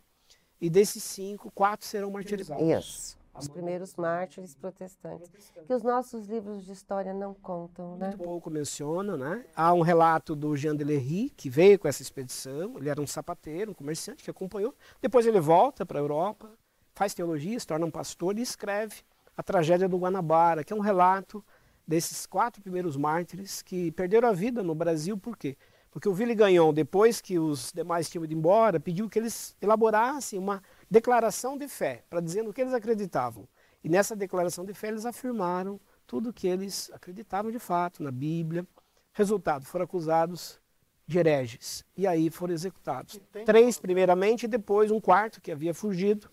[0.61, 2.65] E desses cinco, quatro serão martirizados.
[2.65, 3.19] Isso.
[3.37, 5.29] Os primeiros mártires protestantes,
[5.67, 8.09] que os nossos livros de história não contam, né?
[8.09, 9.45] Muito pouco menciona, né?
[9.57, 13.07] Há um relato do Jean de Lery, que veio com essa expedição, ele era um
[13.09, 14.73] sapateiro, um comerciante que acompanhou.
[15.03, 16.49] Depois ele volta para a Europa,
[16.95, 19.03] faz teologia, se torna um pastor e escreve
[19.37, 21.45] a tragédia do Guanabara, que é um relato
[21.87, 25.57] desses quatro primeiros mártires que perderam a vida no Brasil, por quê?
[25.95, 30.37] Porque o Ville Gagnon, depois que os demais tinham ido embora, pediu que eles elaborassem
[30.37, 33.47] uma declaração de fé, para dizer no que eles acreditavam.
[33.83, 38.11] E nessa declaração de fé eles afirmaram tudo o que eles acreditavam de fato na
[38.11, 38.67] Bíblia.
[39.13, 40.61] Resultado, foram acusados
[41.07, 41.85] de hereges.
[41.97, 43.21] E aí foram executados.
[43.47, 46.29] Três, primeiramente, e depois um quarto que havia fugido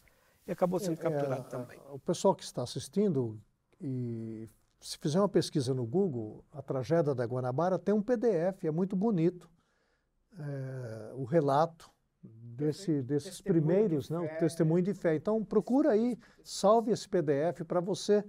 [0.47, 1.80] e acabou sendo é, capturado é, também.
[1.91, 3.39] O pessoal que está assistindo,
[3.80, 4.50] e
[4.82, 8.96] se fizer uma pesquisa no Google, a tragédia da Guanabara tem um PDF, é muito
[8.96, 9.50] bonito.
[10.38, 11.91] É, o relato
[12.24, 15.15] desse, desses primeiros, de né, o testemunho de fé.
[15.15, 18.24] Então, procura aí, salve esse PDF para você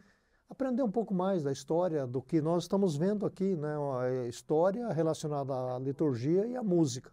[0.48, 4.88] aprender um pouco mais da história do que nós estamos vendo aqui, né, a história
[4.92, 7.10] relacionada à liturgia e à música.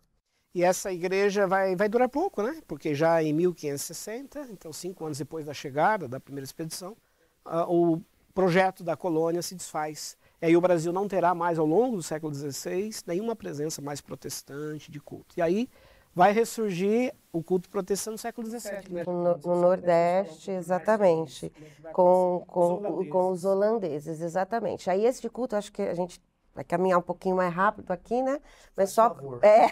[0.54, 2.60] E essa igreja vai, vai durar pouco, né?
[2.67, 6.97] Porque já em 1560, então cinco anos depois da chegada da primeira expedição,
[7.45, 8.02] uh, o
[8.39, 10.17] projeto da colônia se desfaz.
[10.41, 13.99] E aí o Brasil não terá mais, ao longo do século XVI, nenhuma presença mais
[13.99, 15.36] protestante de culto.
[15.36, 15.69] E aí
[16.15, 18.93] vai ressurgir o culto protestante no século XVII.
[18.93, 19.04] Né?
[19.06, 21.52] No, no, Nordeste, exatamente,
[21.91, 24.89] com, com, com os holandeses, exatamente.
[24.89, 26.21] Aí esse de culto, acho que a gente
[26.56, 28.39] vai caminhar um pouquinho mais rápido aqui, né?
[28.73, 29.67] Mas só, é,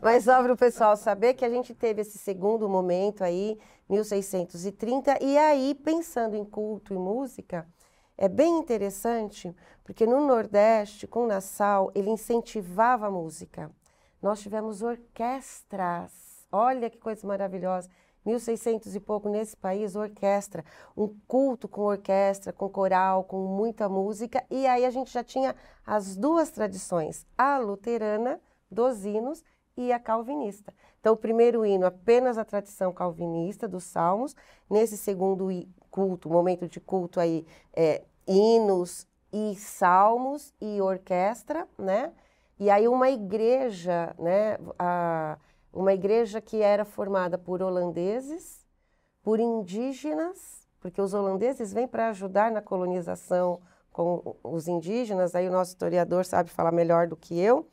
[0.00, 3.58] mas só para o pessoal saber que a gente teve esse segundo momento aí,
[3.90, 7.66] 1630, e aí, pensando em culto e música,
[8.20, 13.70] é bem interessante, porque no Nordeste, com Nassau, ele incentivava a música.
[14.20, 16.46] Nós tivemos orquestras.
[16.52, 17.88] Olha que coisa maravilhosa.
[18.26, 20.62] 1600 e pouco nesse país, orquestra,
[20.94, 25.56] um culto com orquestra, com coral, com muita música, e aí a gente já tinha
[25.86, 28.38] as duas tradições, a luterana
[28.70, 29.42] dos hinos
[29.78, 30.74] e a calvinista.
[31.00, 34.36] Então, o primeiro hino, apenas a tradição calvinista dos salmos,
[34.68, 35.48] nesse segundo
[35.90, 42.12] culto, momento de culto aí, é, hinos e salmos e orquestra, né?
[42.58, 45.38] E aí uma igreja, né, a,
[45.72, 48.66] uma igreja que era formada por holandeses,
[49.22, 53.60] por indígenas, porque os holandeses vêm para ajudar na colonização
[53.92, 57.68] com os indígenas, aí o nosso historiador sabe falar melhor do que eu,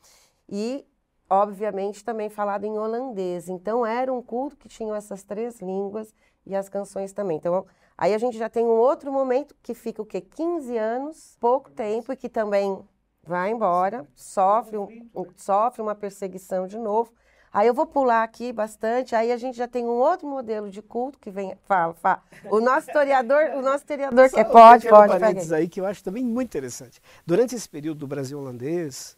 [0.48, 0.86] e
[1.28, 3.48] obviamente também falado em holandês.
[3.48, 6.14] Então era um culto que tinha essas três línguas
[6.46, 7.36] e as canções também.
[7.36, 7.66] Então
[7.98, 10.20] Aí a gente já tem um outro momento que fica o quê?
[10.20, 12.78] 15 anos, pouco tempo, e que também
[13.26, 17.12] vai embora, sofre, um, um, sofre uma perseguição de novo.
[17.52, 20.80] Aí eu vou pular aqui bastante, aí a gente já tem um outro modelo de
[20.80, 22.22] culto que vem, fala, fala.
[22.44, 25.54] O nosso historiador, o nosso historiador que pode, pode, pode.
[25.54, 27.00] aí que eu acho também muito interessante.
[27.26, 29.16] Durante esse período do Brasil holandês,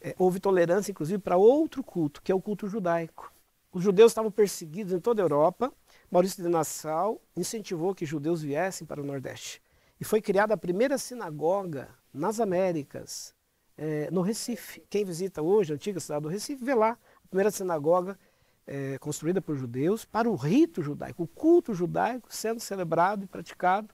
[0.00, 3.30] é, houve tolerância, inclusive, para outro culto, que é o culto judaico.
[3.72, 5.72] Os judeus estavam perseguidos em toda a Europa,
[6.12, 9.62] Maurício de Nassau incentivou que judeus viessem para o Nordeste.
[9.98, 13.34] E foi criada a primeira sinagoga nas Américas,
[13.78, 14.84] é, no Recife.
[14.90, 18.18] Quem visita hoje a antiga cidade do Recife vê lá a primeira sinagoga
[18.66, 23.88] é, construída por judeus para o rito judaico, o culto judaico sendo celebrado e praticado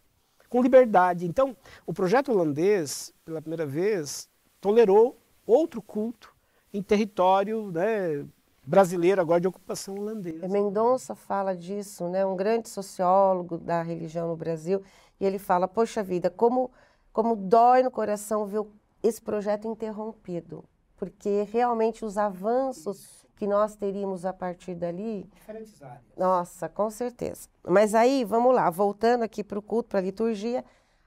[0.49, 1.25] com liberdade.
[1.25, 1.57] Então,
[1.87, 4.29] o projeto holandês, pela primeira vez,
[4.61, 6.35] tolerou outro culto
[6.75, 8.27] em território né,
[8.69, 10.47] brasileiro agora de ocupação holandesa.
[10.49, 12.25] Mendonça fala disso, né?
[12.25, 14.83] Um grande sociólogo da religião no Brasil,
[15.19, 16.71] e ele fala: "Poxa vida, como
[17.13, 18.65] como dói no coração ver
[19.03, 20.65] esse projeto interrompido,
[20.97, 23.27] porque realmente os avanços Isso.
[23.37, 26.03] que nós teríamos a partir dali, diferentes áreas.
[26.17, 27.49] Nossa, com certeza.
[27.67, 30.65] Mas aí, vamos lá, voltando aqui para o culto, para a liturgia,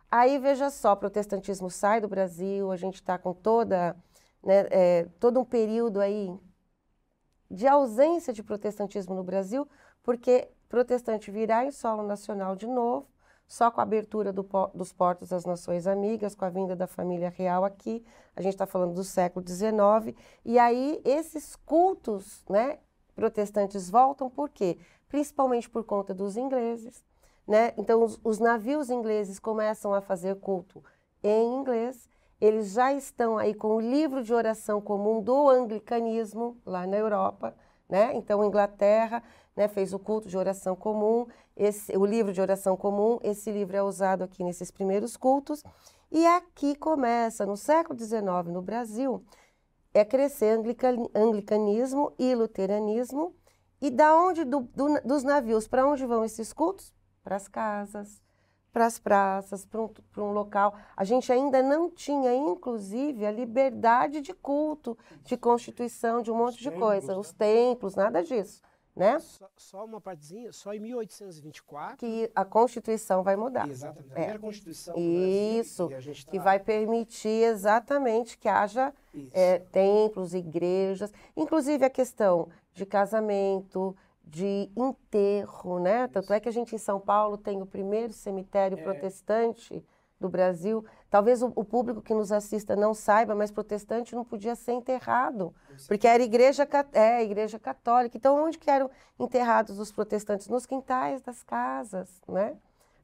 [0.10, 3.96] aí veja só, o protestantismo sai do Brasil, a gente está com toda,
[4.44, 6.30] né, é, todo um período aí
[7.52, 9.68] de ausência de protestantismo no Brasil,
[10.02, 13.08] porque protestante virá em solo nacional de novo,
[13.46, 17.30] só com a abertura do, dos portos das nações amigas, com a vinda da família
[17.30, 22.80] real aqui, a gente está falando do século XIX, e aí esses cultos né,
[23.14, 24.78] protestantes voltam por quê?
[25.10, 27.04] Principalmente por conta dos ingleses.
[27.46, 27.74] Né?
[27.78, 30.82] Então, os, os navios ingleses começam a fazer culto
[31.22, 32.08] em inglês,
[32.42, 37.56] eles já estão aí com o livro de oração comum do anglicanismo lá na Europa,
[37.88, 38.16] né?
[38.16, 39.22] Então, Inglaterra
[39.56, 43.78] né, fez o culto de oração comum, esse, o livro de oração comum, esse livro
[43.78, 45.64] é usado aqui nesses primeiros cultos,
[46.12, 49.24] e aqui começa, no século XIX, no Brasil,
[49.94, 50.58] é crescer
[51.14, 53.36] anglicanismo e luteranismo,
[53.80, 56.94] e da onde do, do, dos navios, para onde vão esses cultos?
[57.24, 58.22] Para as casas,
[58.72, 60.76] para as praças, para um, um, local.
[60.96, 66.56] A gente ainda não tinha, inclusive, a liberdade de culto, de constituição, de um monte
[66.56, 67.14] Os de templos, coisa.
[67.14, 67.20] Né?
[67.20, 68.62] Os templos, nada disso.
[68.94, 69.20] Né?
[69.20, 71.98] Só, só, uma partezinha, só em 1824.
[71.98, 73.70] Que a Constituição vai mudar.
[73.70, 74.12] Exatamente.
[74.12, 74.38] A primeira é.
[74.38, 76.44] Constituição Isso, Brasil, que tá...
[76.44, 78.94] vai permitir exatamente que haja
[79.32, 83.96] é, templos, igrejas, inclusive a questão de casamento,
[84.32, 86.08] de enterro, né?
[86.08, 88.82] Tanto é que a gente em São Paulo tem o primeiro cemitério é.
[88.82, 89.86] protestante
[90.18, 90.86] do Brasil.
[91.10, 95.54] Talvez o, o, público que nos assista não saiba, mas protestante não podia ser enterrado,
[95.86, 98.16] porque era igreja, é, igreja católica.
[98.16, 100.48] Então, onde que eram enterrados os protestantes?
[100.48, 102.56] Nos quintais das casas, né?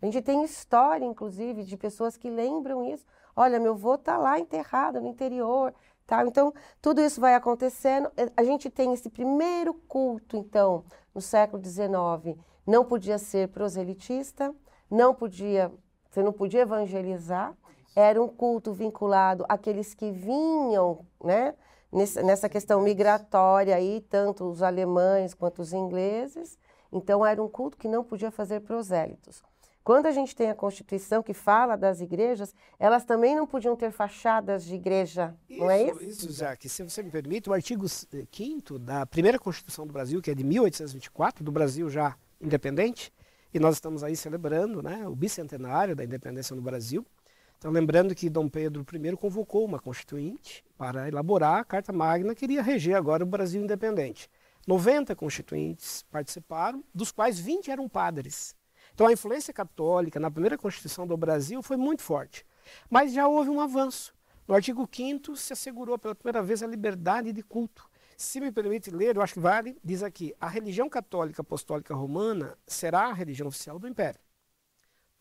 [0.02, 3.06] A gente tem história, inclusive, de pessoas que lembram isso.
[3.36, 5.74] Olha, meu avô está lá enterrado no interior.
[6.08, 6.26] Tá?
[6.26, 8.10] Então, tudo isso vai acontecendo.
[8.38, 12.40] A gente tem esse primeiro culto, então, no século XIX.
[12.66, 14.56] Não podia ser proselitista,
[14.90, 15.70] não podia,
[16.10, 17.54] você não podia evangelizar.
[17.94, 21.54] Era um culto vinculado àqueles que vinham, né?
[21.92, 26.58] Nessa questão migratória aí, tanto os alemães quanto os ingleses.
[26.90, 29.44] Então, era um culto que não podia fazer prosélitos.
[29.88, 33.90] Quando a gente tem a Constituição que fala das igrejas, elas também não podiam ter
[33.90, 36.04] fachadas de igreja, isso, não é isso?
[36.04, 36.68] Isso, Jaque.
[36.68, 40.44] Se você me permite, o artigo 5 da primeira Constituição do Brasil, que é de
[40.44, 43.14] 1824, do Brasil já independente,
[43.54, 47.06] e nós estamos aí celebrando né, o bicentenário da independência no Brasil.
[47.58, 52.44] Então, lembrando que Dom Pedro I convocou uma constituinte para elaborar a Carta Magna que
[52.44, 54.30] iria reger agora o Brasil independente.
[54.68, 58.54] 90 constituintes participaram, dos quais 20 eram padres.
[58.98, 62.44] Então a influência católica na primeira Constituição do Brasil foi muito forte.
[62.90, 64.12] Mas já houve um avanço.
[64.48, 67.88] No artigo 5 se assegurou pela primeira vez a liberdade de culto.
[68.18, 72.58] Se me permite ler, eu acho que vale, diz aqui: a religião católica apostólica romana
[72.66, 74.20] será a religião oficial do império.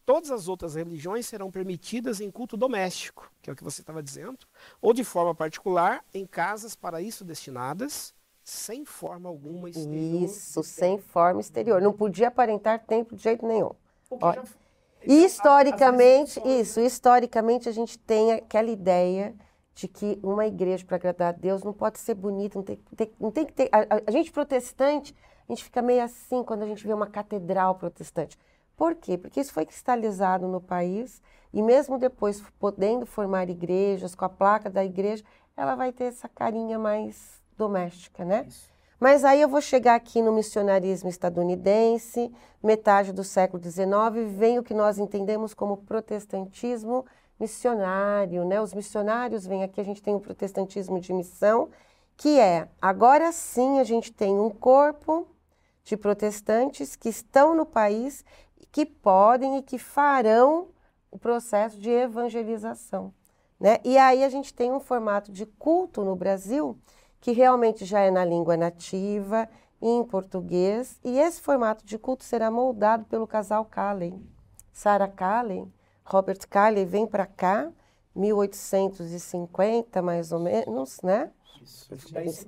[0.07, 4.03] Todas as outras religiões serão permitidas em culto doméstico, que é o que você estava
[4.03, 4.47] dizendo,
[4.81, 8.15] ou de forma particular, em casas para isso destinadas,
[8.47, 10.23] sem forma alguma exterior.
[10.23, 11.83] Isso, sem forma exterior.
[11.83, 13.73] Não podia aparentar templo de jeito nenhum.
[14.09, 14.45] Olha,
[15.05, 19.35] já, historicamente, isso, historicamente a gente tem aquela ideia
[19.75, 23.13] de que uma igreja para agradar a Deus não pode ser bonita, não tem, tem,
[23.19, 23.69] não tem que ter.
[23.73, 25.13] A, a, gente protestante,
[25.49, 28.39] a gente fica meio assim quando a gente vê uma catedral protestante.
[28.77, 29.19] Por quê?
[29.19, 31.21] Porque isso foi cristalizado no país
[31.53, 35.25] e mesmo depois podendo formar igrejas com a placa da igreja,
[35.57, 38.45] ela vai ter essa carinha mais doméstica, né?
[38.49, 38.77] Isso.
[38.99, 42.33] Mas aí eu vou chegar aqui no missionarismo estadunidense,
[42.63, 43.85] metade do século XIX,
[44.35, 47.05] vem o que nós entendemos como protestantismo
[47.39, 48.61] missionário, né?
[48.61, 51.69] Os missionários vêm aqui, a gente tem o protestantismo de missão,
[52.17, 55.29] que é, agora sim a gente tem um corpo
[55.85, 58.25] de protestantes que estão no país,
[58.73, 60.69] que podem e que farão
[61.11, 63.13] o processo de evangelização.
[63.61, 63.79] Né?
[63.85, 66.79] E aí a gente tem um formato de culto no Brasil
[67.21, 69.49] que realmente já é na língua nativa,
[69.81, 74.15] em português, e esse formato de culto será moldado pelo casal Calley.
[74.73, 75.67] Sarah Calley,
[76.05, 77.71] Robert Calley vem para cá,
[78.15, 81.31] 1850 mais ou menos, né?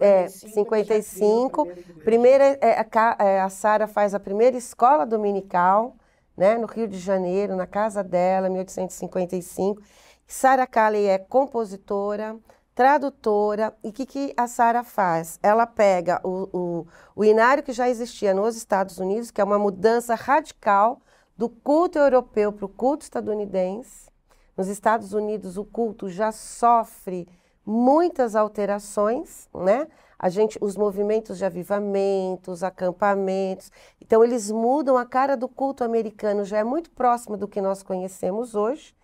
[0.00, 1.66] É, 55.
[2.04, 5.96] Primeira, é, a, é, a Sara faz a primeira escola dominical,
[6.36, 9.82] né, no Rio de Janeiro, na casa dela, 1855.
[10.26, 12.38] Sara Calley é compositora,
[12.78, 15.36] tradutora, e o que, que a Sara faz?
[15.42, 19.58] Ela pega o, o, o inário que já existia nos Estados Unidos, que é uma
[19.58, 21.00] mudança radical
[21.36, 24.08] do culto europeu para o culto estadunidense.
[24.56, 27.26] Nos Estados Unidos, o culto já sofre
[27.66, 29.88] muitas alterações, né?
[30.16, 35.82] A gente, os movimentos de avivamento, os acampamentos, então eles mudam a cara do culto
[35.82, 38.96] americano, já é muito próximo do que nós conhecemos hoje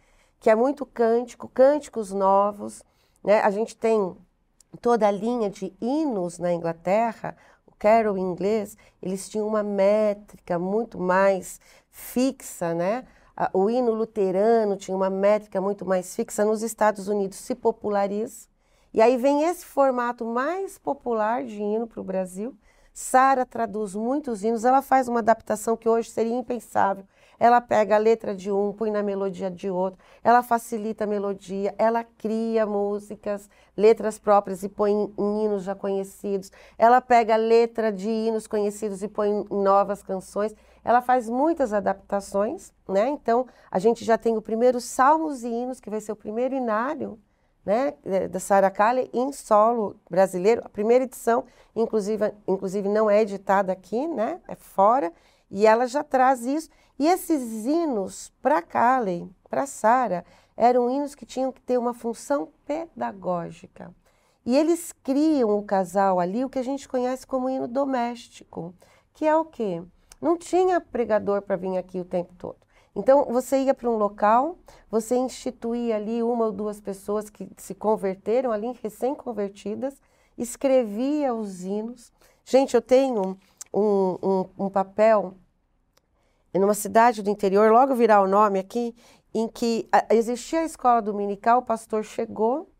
[0.45, 2.85] que é muito cântico, cânticos novos.
[3.25, 3.41] Né?
[3.41, 4.15] A gente tem
[4.81, 10.59] toda a linha de hinos na Inglaterra, o carol em inglês, eles tinham uma métrica
[10.59, 11.59] muito mais
[11.91, 13.07] fixa, né?
[13.53, 16.45] O hino luterano tinha uma métrica muito mais fixa.
[16.45, 18.47] Nos Estados Unidos se populariza.
[18.93, 22.57] E aí vem esse formato mais popular de hino para o Brasil.
[22.93, 27.05] Sara traduz muitos hinos, ela faz uma adaptação que hoje seria impensável
[27.39, 31.75] ela pega a letra de um, põe na melodia de outro, ela facilita a melodia,
[31.79, 37.93] ela cria músicas, letras próprias e põe em hinos já conhecidos, ela pega a letra
[37.93, 40.55] de hinos conhecidos e põe em novas canções,
[40.85, 43.09] ela faz muitas adaptações, né?
[43.09, 46.55] Então, a gente já tem o primeiro Salmos e Hinos, que vai ser o primeiro
[46.55, 47.19] inário,
[47.65, 47.95] né,
[48.31, 54.07] da Sarah Kali em solo brasileiro, a primeira edição, inclusive, inclusive não é editada aqui,
[54.07, 55.11] né, é fora,
[55.51, 56.69] e ela já traz isso.
[56.99, 60.25] E esses hinos para Kalen, para Sara,
[60.57, 63.93] eram hinos que tinham que ter uma função pedagógica.
[64.47, 68.75] E eles criam o casal ali o que a gente conhece como hino doméstico,
[69.15, 69.83] que é o quê?
[70.21, 72.57] Não tinha pregador para vir aqui o tempo todo.
[72.95, 74.57] Então, você ia para um local,
[74.89, 80.01] você instituía ali uma ou duas pessoas que se converteram ali, recém-convertidas,
[80.39, 82.13] escrevia os hinos.
[82.45, 83.37] Gente, eu tenho
[83.73, 85.35] um, um, um papel
[86.59, 88.95] numa cidade do interior, logo virar o nome aqui,
[89.35, 92.71] em que existia a escola dominical, o pastor chegou,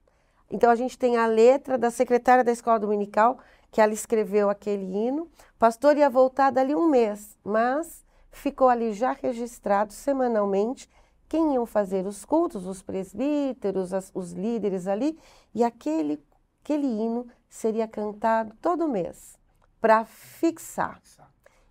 [0.51, 3.39] então a gente tem a letra da secretária da escola dominical,
[3.73, 5.25] que ela escreveu aquele hino.
[5.25, 10.89] O pastor ia voltar dali um mês, mas ficou ali já registrado semanalmente
[11.29, 15.19] quem iam fazer os cultos, os presbíteros, as, os líderes ali,
[15.53, 16.23] e aquele,
[16.63, 19.37] aquele hino seria cantado todo mês
[19.81, 21.01] para fixar.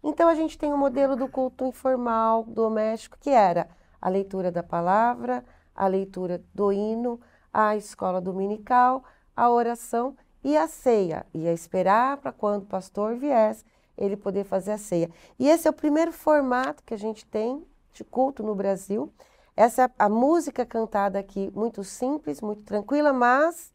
[0.04, 3.70] Então a gente tem o um modelo do culto informal, doméstico, que era
[4.02, 7.22] a leitura da palavra, a leitura do hino,
[7.54, 9.04] a escola dominical,
[9.36, 11.26] a oração e a ceia.
[11.34, 13.64] Ia esperar para quando o pastor viesse,
[13.98, 15.10] ele poder fazer a ceia.
[15.40, 19.12] E esse é o primeiro formato que a gente tem de culto no Brasil.
[19.56, 23.72] Essa é a música cantada aqui, muito simples, muito tranquila, mas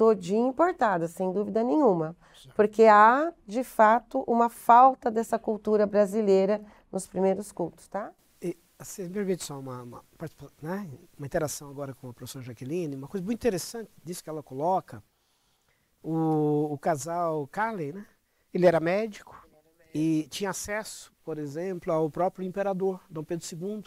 [0.00, 2.16] todinha importada, sem dúvida nenhuma.
[2.56, 8.10] Porque há, de fato, uma falta dessa cultura brasileira nos primeiros cultos, tá?
[8.40, 10.02] E, você me permite só uma, uma,
[10.62, 10.88] né,
[11.18, 15.04] uma interação agora com a professora Jaqueline, uma coisa muito interessante disso que ela coloca,
[16.02, 18.06] o, o casal Carley, né?
[18.54, 19.46] Ele era médico
[19.92, 23.84] e tinha acesso, por exemplo, ao próprio imperador, Dom Pedro II.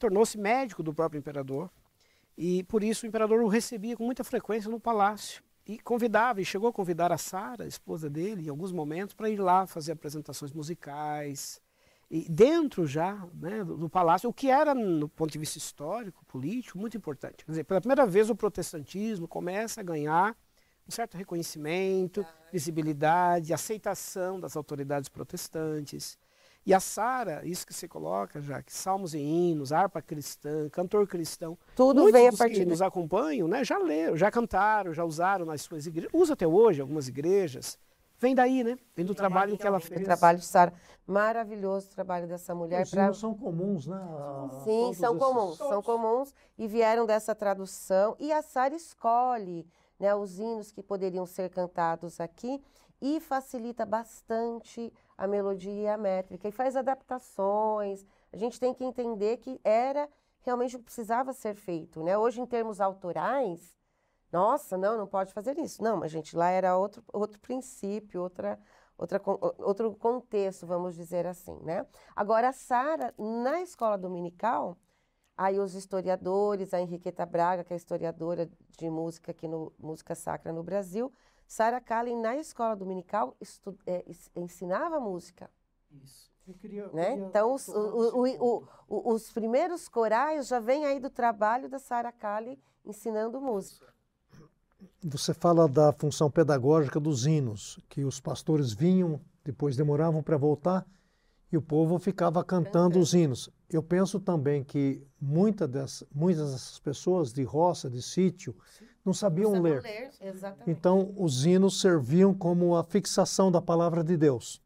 [0.00, 1.70] Tornou-se médico do próprio imperador
[2.36, 6.44] e por isso o imperador o recebia com muita frequência no palácio e convidava, e
[6.44, 10.52] chegou a convidar a Sara, esposa dele, em alguns momentos, para ir lá fazer apresentações
[10.52, 11.60] musicais.
[12.10, 16.24] E dentro já né, do, do, palácio, o que era, no ponto de vista histórico,
[16.26, 17.44] político, muito importante.
[17.44, 20.36] Quer dizer, pela primeira vez o protestantismo começa a ganhar
[20.86, 26.18] um certo reconhecimento, visibilidade, aceitação das autoridades protestantes.
[26.64, 31.08] E a Sara, isso que você coloca, já que salmos e hinos, harpa cristã, cantor
[31.08, 35.44] cristão, tudo vem a partir que nos acompanham, né, já leram, já cantaram, já usaram
[35.44, 37.76] nas suas igrejas, usa até hoje algumas igrejas.
[38.22, 38.78] Vem daí, né?
[38.94, 40.00] Vem do trabalho que ela fez.
[40.00, 40.72] O trabalho de Sara.
[41.04, 42.84] Maravilhoso o trabalho dessa mulher.
[42.84, 43.12] Os pra...
[43.12, 44.00] são comuns, né?
[44.62, 45.58] Sim, são comuns.
[45.58, 48.14] São comuns e vieram dessa tradução.
[48.20, 49.66] E a Sara escolhe
[49.98, 52.62] né, os hinos que poderiam ser cantados aqui
[53.00, 54.92] e facilita bastante
[55.22, 58.04] a melodia e a métrica e faz adaptações.
[58.32, 60.08] A gente tem que entender que era
[60.40, 62.18] realmente o que precisava ser feito, né?
[62.18, 63.76] Hoje, em termos autorais,
[64.32, 65.80] nossa, não, não pode fazer isso.
[65.80, 68.58] Não, mas gente, lá era outro, outro princípio, outra,
[68.98, 69.22] outra,
[69.58, 71.86] outro contexto, vamos dizer assim, né?
[72.16, 74.76] Agora, a Sara, na escola dominical,
[75.36, 80.52] aí os historiadores, a Henriqueta Braga, que é historiadora de música aqui no Música Sacra
[80.52, 81.12] no Brasil,
[81.52, 84.02] Sara Kallen, na escola dominical, estu, é,
[84.34, 85.50] ensinava música.
[86.02, 86.32] Isso.
[86.48, 87.10] Eu queria, né?
[87.10, 91.78] Queria então, os, o, o, o, os primeiros corais já vêm aí do trabalho da
[91.78, 93.92] Sara Kallen ensinando música.
[95.04, 100.86] Você fala da função pedagógica dos hinos, que os pastores vinham, depois demoravam para voltar
[101.52, 103.50] e o povo ficava cantando os hinos.
[103.68, 108.56] Eu penso também que muita dessas, muitas dessas pessoas de roça, de sítio,
[109.04, 109.82] não sabiam não ler.
[109.82, 110.10] ler.
[110.66, 114.62] Então, os hinos serviam como a fixação da palavra de Deus.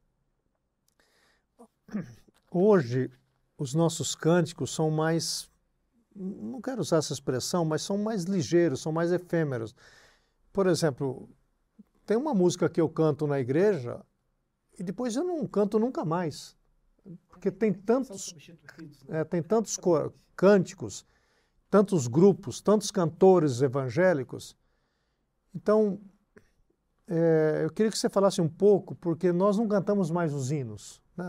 [2.51, 3.11] Hoje,
[3.57, 5.51] os nossos cânticos são mais,
[6.15, 9.75] não quero usar essa expressão, mas são mais ligeiros, são mais efêmeros.
[10.53, 11.29] Por exemplo,
[12.05, 14.05] tem uma música que eu canto na igreja
[14.79, 16.57] e depois eu não canto nunca mais.
[17.29, 18.35] Porque tem tantos,
[19.09, 19.21] né?
[19.21, 19.79] é, tem tantos
[20.35, 21.07] cânticos,
[21.71, 24.57] tantos grupos, tantos cantores evangélicos.
[25.55, 26.01] Então,
[27.09, 31.01] é, eu queria que você falasse um pouco, porque nós não cantamos mais os hinos.
[31.17, 31.25] Né?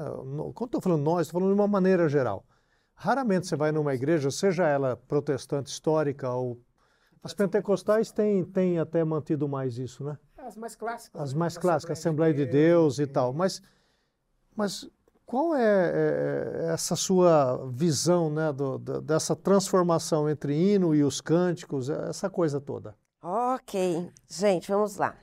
[0.54, 2.46] Quando estou falando nós, estou falando de uma maneira geral.
[2.94, 6.60] Raramente você vai numa igreja, seja ela protestante histórica ou
[7.24, 10.18] as pentecostais têm, têm até mantido mais isso, né?
[10.38, 11.22] As mais clássicas.
[11.22, 11.40] As né?
[11.40, 13.34] mais clássicas, Assembleia de Deus e tal.
[13.34, 13.62] Mas,
[14.56, 14.90] mas
[15.28, 21.04] qual é, é, é essa sua visão né, do, do, dessa transformação entre hino e
[21.04, 22.96] os cânticos, essa coisa toda?
[23.22, 24.10] Ok.
[24.26, 25.18] Gente, vamos lá.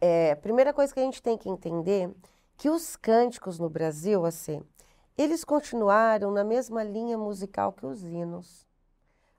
[0.00, 2.14] É, primeira coisa que a gente tem que entender
[2.56, 4.62] que os cânticos no Brasil, assim,
[5.18, 8.64] eles continuaram na mesma linha musical que os hinos.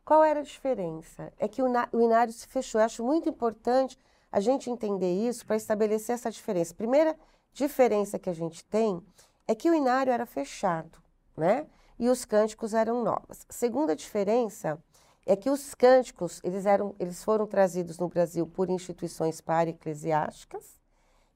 [0.03, 1.31] Qual era a diferença?
[1.39, 2.81] É que o, o inário se fechou.
[2.81, 3.97] Eu acho muito importante
[4.29, 6.73] a gente entender isso para estabelecer essa diferença.
[6.73, 7.15] Primeira
[7.53, 9.01] diferença que a gente tem
[9.47, 10.97] é que o inário era fechado,
[11.35, 11.67] né?
[11.97, 13.45] E os cânticos eram novos.
[13.49, 14.77] Segunda diferença
[15.25, 20.79] é que os cânticos eles eram, eles foram trazidos no Brasil por instituições para-eclesiásticas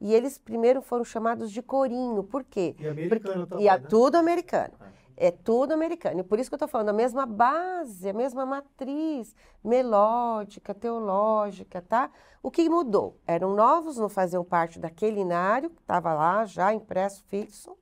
[0.01, 2.23] e eles primeiro foram chamados de corinho.
[2.23, 2.75] Por quê?
[2.79, 3.85] E americano Porque, também, e a, né?
[3.87, 4.73] tudo americano.
[4.95, 4.99] É.
[5.21, 6.21] É tudo americano.
[6.21, 11.81] E por isso que eu estou falando, a mesma base, a mesma matriz melódica, teológica,
[11.81, 12.09] tá?
[12.41, 13.17] O que mudou?
[13.27, 17.77] Eram novos, não faziam parte daquele inário, que estava lá já impresso, fixo,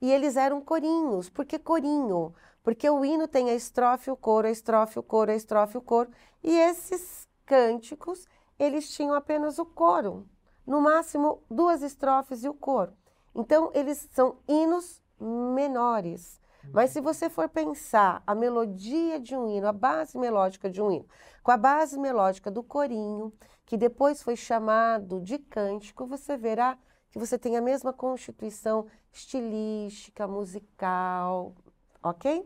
[0.00, 1.28] e eles eram corinhos.
[1.28, 2.34] Por que corinho?
[2.62, 5.82] Porque o hino tem a estrofe, o coro, a estrofe, o coro, a estrofe, o
[5.82, 6.10] coro.
[6.42, 8.26] E esses cânticos,
[8.58, 10.26] eles tinham apenas o coro.
[10.66, 12.92] No máximo, duas estrofes e o coro.
[13.34, 16.40] Então, eles são hinos menores.
[16.72, 20.90] Mas se você for pensar a melodia de um hino, a base melódica de um
[20.90, 21.06] hino,
[21.42, 23.32] com a base melódica do corinho,
[23.66, 26.78] que depois foi chamado de cântico, você verá
[27.14, 31.54] que você tem a mesma constituição estilística, musical,
[32.02, 32.44] ok?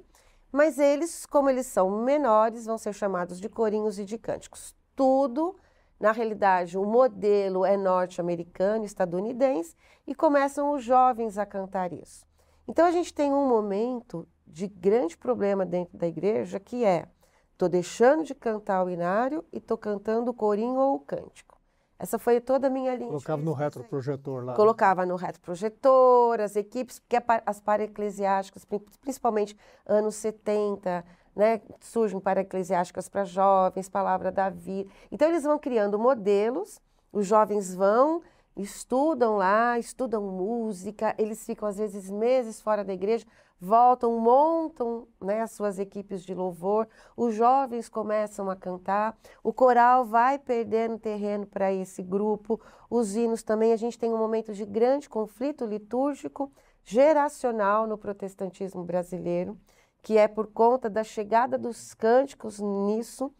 [0.52, 4.76] Mas eles, como eles são menores, vão ser chamados de corinhos e de cânticos.
[4.94, 5.56] Tudo,
[5.98, 9.74] na realidade, o modelo é norte-americano, estadunidense,
[10.06, 12.26] e começam os jovens a cantar isso.
[12.68, 17.08] Então a gente tem um momento de grande problema dentro da igreja que é
[17.52, 21.57] estou deixando de cantar o inário e estou cantando o corinho ou o cântico.
[21.98, 23.08] Essa foi toda a minha linha.
[23.08, 24.54] Colocava no retroprojetor lá.
[24.54, 28.64] Colocava no retroprojetor, as equipes, porque as para-eclesiásticas,
[29.00, 34.88] principalmente anos 70, né, surgem para-eclesiásticas para jovens, Palavra da Vida.
[35.10, 36.80] Então eles vão criando modelos,
[37.12, 38.22] os jovens vão
[38.58, 43.24] estudam lá, estudam música, eles ficam às vezes meses fora da igreja,
[43.60, 50.04] voltam, montam né, as suas equipes de louvor, os jovens começam a cantar, o coral
[50.04, 53.72] vai perdendo terreno para esse grupo, os hinos também.
[53.72, 56.52] A gente tem um momento de grande conflito litúrgico
[56.84, 59.58] geracional no protestantismo brasileiro,
[60.02, 63.32] que é por conta da chegada dos cânticos nisso.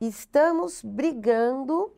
[0.00, 1.92] Estamos brigando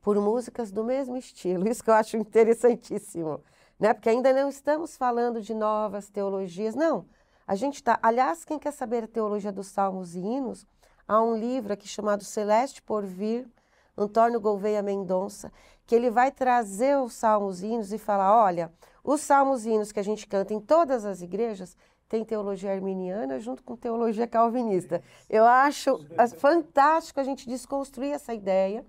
[0.00, 1.66] por músicas do mesmo estilo.
[1.68, 3.40] Isso que eu acho interessantíssimo,
[3.78, 3.92] né?
[3.92, 7.06] Porque ainda não estamos falando de novas teologias, não.
[7.46, 10.66] A gente está, aliás, quem quer saber a teologia dos salmos e hinos,
[11.06, 13.48] há um livro aqui chamado Celeste por Vir,
[13.96, 15.52] Antônio Gouveia Mendonça,
[15.86, 18.72] que ele vai trazer os salmos e hinos e falar, olha,
[19.02, 21.76] os salmos e hinos que a gente canta em todas as igrejas
[22.08, 25.02] tem teologia arminiana junto com teologia calvinista.
[25.28, 25.98] Eu acho
[26.38, 28.84] fantástico a gente desconstruir essa ideia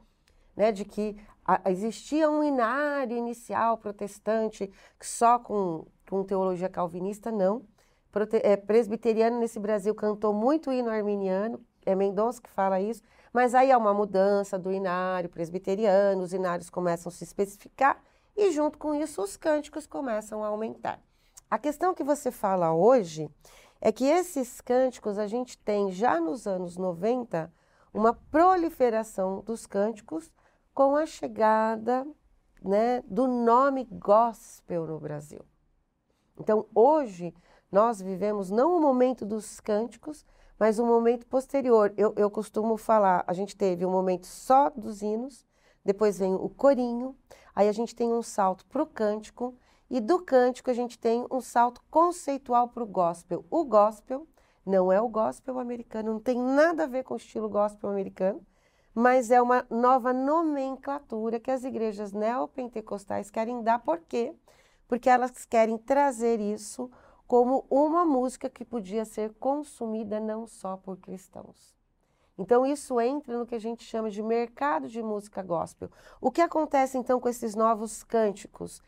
[0.61, 7.65] né, de que a, existia um inário inicial protestante só com, com teologia calvinista, não.
[8.11, 13.01] Prote, é, presbiteriano nesse Brasil cantou muito hino arminiano, é Mendonça que fala isso,
[13.33, 17.99] mas aí há uma mudança do inário presbiteriano, os inários começam a se especificar
[18.37, 20.99] e junto com isso os cânticos começam a aumentar.
[21.49, 23.27] A questão que você fala hoje
[23.81, 27.51] é que esses cânticos a gente tem já nos anos 90
[27.91, 30.31] uma proliferação dos cânticos
[30.73, 32.07] com a chegada
[32.61, 35.43] né, do nome gospel no Brasil.
[36.39, 37.33] Então, hoje,
[37.71, 40.25] nós vivemos não o momento dos cânticos,
[40.59, 41.93] mas o momento posterior.
[41.97, 45.45] Eu, eu costumo falar, a gente teve um momento só dos hinos,
[45.83, 47.15] depois vem o corinho,
[47.55, 49.55] aí a gente tem um salto para o cântico,
[49.89, 53.45] e do cântico a gente tem um salto conceitual para o gospel.
[53.49, 54.27] O gospel
[54.65, 58.45] não é o gospel americano, não tem nada a ver com o estilo gospel americano,
[58.93, 63.79] mas é uma nova nomenclatura que as igrejas neopentecostais querem dar.
[63.79, 64.35] Por quê?
[64.87, 66.91] Porque elas querem trazer isso
[67.25, 71.73] como uma música que podia ser consumida não só por cristãos.
[72.37, 75.89] Então, isso entra no que a gente chama de mercado de música gospel.
[76.19, 78.81] O que acontece então com esses novos cânticos?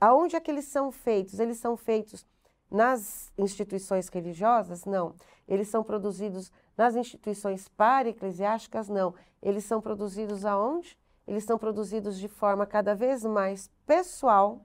[0.00, 1.40] Aonde é que eles são feitos?
[1.40, 2.26] Eles são feitos
[2.70, 4.84] nas instituições religiosas?
[4.84, 5.14] Não.
[5.50, 8.88] Eles são produzidos nas instituições para-eclesiásticas?
[8.88, 9.12] Não.
[9.42, 10.98] Eles são produzidos aonde?
[11.26, 14.64] Eles são produzidos de forma cada vez mais pessoal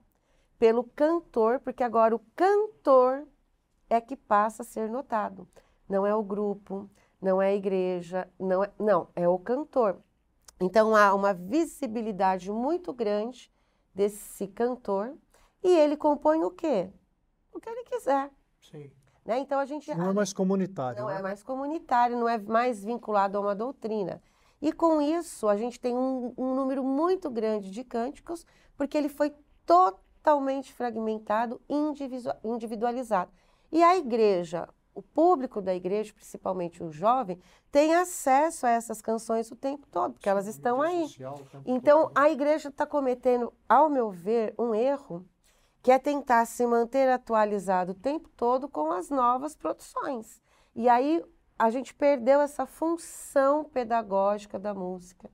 [0.58, 3.28] pelo cantor, porque agora o cantor
[3.90, 5.48] é que passa a ser notado.
[5.90, 6.90] Não é o grupo,
[7.22, 9.98] não é a igreja, não é, não, é o cantor.
[10.62, 13.52] Então há uma visibilidade muito grande
[13.94, 15.14] desse cantor
[15.62, 16.90] e ele compõe o quê?
[17.56, 18.30] o que ele quiser.
[18.62, 18.92] Sim.
[19.26, 19.40] Né?
[19.40, 21.02] Então a gente não é mais comunitário.
[21.02, 21.18] Não né?
[21.18, 24.22] é mais comunitário, não é mais vinculado a uma doutrina.
[24.62, 28.46] E com isso a gente tem um, um número muito grande de cânticos,
[28.78, 29.34] porque ele foi
[29.66, 31.60] totalmente fragmentado,
[32.44, 33.32] individualizado.
[33.72, 37.40] E a igreja, o público da igreja, principalmente o jovem,
[37.72, 41.06] tem acesso a essas canções o tempo todo, porque Sim, elas estão aí.
[41.66, 42.14] Então todo, né?
[42.16, 45.26] a igreja está cometendo, ao meu ver, um erro
[45.86, 50.42] que é tentar se manter atualizado o tempo todo com as novas produções.
[50.76, 51.24] E aí
[51.60, 55.30] a gente perdeu essa função pedagógica da música.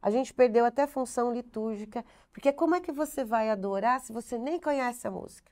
[0.00, 4.12] A gente perdeu até a função litúrgica, porque como é que você vai adorar se
[4.12, 5.50] você nem conhece a música?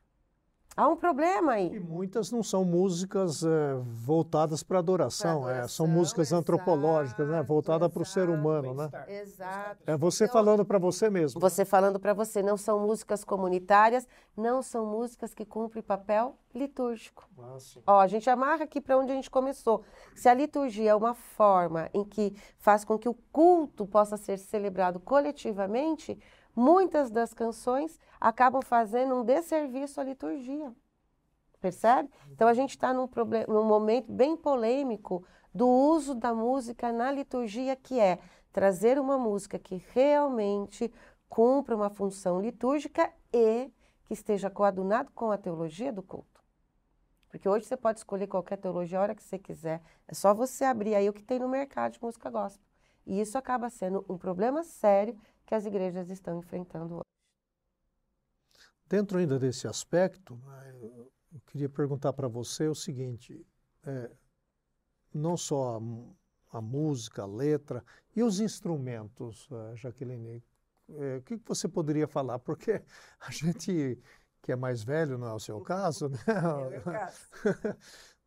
[0.77, 1.72] Há um problema aí.
[1.72, 7.29] E muitas não são músicas é, voltadas para adoração, adoração, é, são músicas exato, antropológicas,
[7.29, 8.91] né, voltadas para o ser humano, né?
[9.07, 9.85] Exato.
[9.87, 11.41] É você então, falando para você mesmo.
[11.41, 17.29] Você falando para você, não são músicas comunitárias, não são músicas que cumprem papel litúrgico.
[17.39, 17.57] Ah,
[17.87, 19.85] Ó, a gente amarra aqui para onde a gente começou.
[20.14, 24.39] Se a liturgia é uma forma em que faz com que o culto possa ser
[24.39, 26.18] celebrado coletivamente,
[26.55, 30.73] muitas das canções acabam fazendo um desserviço à liturgia.
[31.61, 32.11] Percebe?
[32.31, 33.09] Então a gente está num,
[33.49, 35.25] num momento bem polêmico
[35.55, 38.19] do uso da música na liturgia, que é
[38.53, 40.93] trazer uma música que realmente
[41.29, 43.71] cumpra uma função litúrgica e
[44.05, 46.43] que esteja coadunado com a teologia do culto.
[47.29, 49.83] Porque hoje você pode escolher qualquer teologia a hora que você quiser.
[50.07, 52.65] É só você abrir aí o que tem no mercado de música gospel.
[53.07, 57.05] E isso acaba sendo um problema sério que as igrejas estão enfrentando hoje.
[58.87, 60.75] Dentro ainda desse aspecto, né,
[61.33, 63.45] eu queria perguntar para você o seguinte:
[63.85, 64.11] é,
[65.13, 67.85] não só a, a, música, a letra
[68.15, 70.43] e os instrumentos, uh, Jaqueline,
[70.89, 72.39] é, o que você poderia falar?
[72.39, 72.83] Porque
[73.21, 73.99] a gente
[74.45, 76.19] que é mais velho, não é o seu caso, né?
[76.71, 77.19] É caso.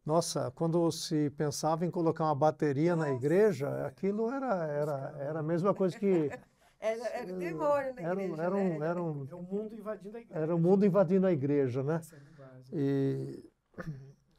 [0.03, 3.09] Nossa, quando se pensava em colocar uma bateria Nossa.
[3.09, 6.31] na igreja, aquilo era, era, era a mesma coisa que
[6.79, 8.43] era, era o demônio na era, igreja.
[8.43, 10.39] Era um, era um, é o mundo invadindo a igreja.
[10.39, 12.01] Era o mundo invadindo a igreja, né?
[12.71, 13.43] É e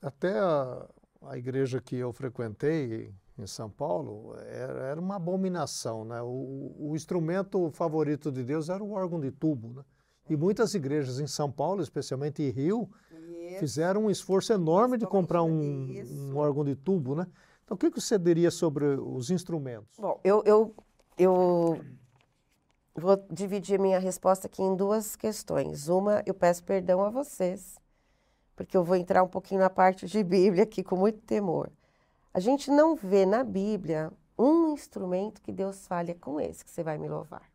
[0.00, 0.88] até a,
[1.22, 6.20] a igreja que eu frequentei em São Paulo era, era uma abominação, né?
[6.22, 9.84] O, o, instrumento favorito de Deus era o órgão de tubo, né?
[10.28, 13.58] E muitas igrejas em São Paulo, especialmente em Rio, Isso.
[13.60, 17.26] fizeram um esforço enorme de comprar um, um, órgão de tubo, né?
[17.64, 19.98] Então, o que, que você diria sobre os instrumentos?
[19.98, 20.74] Bom, eu, eu,
[21.18, 21.80] eu
[22.98, 25.88] Vou dividir minha resposta aqui em duas questões.
[25.88, 27.78] Uma, eu peço perdão a vocês,
[28.56, 31.70] porque eu vou entrar um pouquinho na parte de Bíblia aqui com muito temor.
[32.34, 36.82] A gente não vê na Bíblia um instrumento que Deus fale com esse que você
[36.82, 37.48] vai me louvar,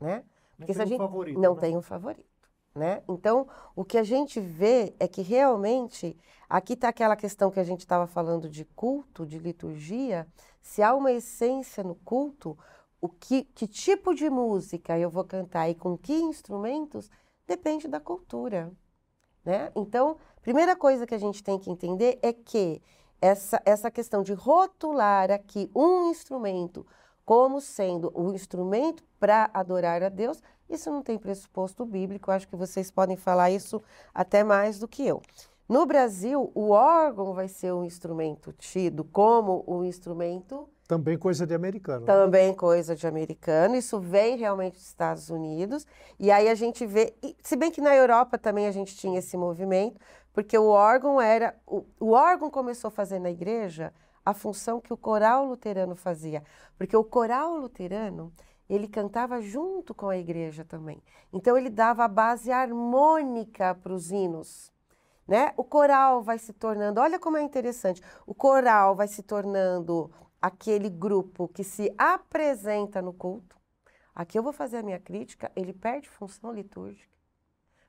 [0.00, 0.24] né?
[0.56, 1.40] Porque não tem um favorito.
[1.40, 1.60] Não né?
[1.60, 3.02] tem um favorito, né?
[3.08, 3.46] Então,
[3.76, 6.18] o que a gente vê é que realmente
[6.48, 10.26] aqui está aquela questão que a gente estava falando de culto, de liturgia.
[10.62, 12.58] Se há uma essência no culto,
[13.00, 17.10] o que, que tipo de música eu vou cantar e com que instrumentos
[17.46, 18.72] depende da cultura.
[19.44, 19.70] Né?
[19.74, 22.82] Então, primeira coisa que a gente tem que entender é que
[23.20, 26.86] essa, essa questão de rotular aqui um instrumento
[27.24, 32.56] como sendo o instrumento para adorar a Deus, isso não tem pressuposto bíblico, acho que
[32.56, 33.82] vocês podem falar isso
[34.14, 35.20] até mais do que eu.
[35.68, 40.66] No Brasil, o órgão vai ser um instrumento tido como um instrumento.
[40.88, 42.00] Também coisa de americano.
[42.00, 42.06] Né?
[42.06, 43.76] Também coisa de americano.
[43.76, 45.86] Isso vem realmente dos Estados Unidos.
[46.18, 47.14] E aí a gente vê.
[47.42, 50.00] Se bem que na Europa também a gente tinha esse movimento,
[50.32, 51.54] porque o órgão era.
[51.66, 53.92] O, o órgão começou a fazer na igreja
[54.24, 56.42] a função que o coral luterano fazia.
[56.78, 58.32] Porque o coral luterano
[58.66, 61.02] ele cantava junto com a igreja também.
[61.30, 64.72] Então ele dava a base harmônica para os hinos.
[65.26, 65.52] Né?
[65.54, 70.10] O coral vai se tornando, olha como é interessante, o coral vai se tornando
[70.40, 73.56] aquele grupo que se apresenta no culto.
[74.14, 77.08] Aqui eu vou fazer a minha crítica, ele perde função litúrgica,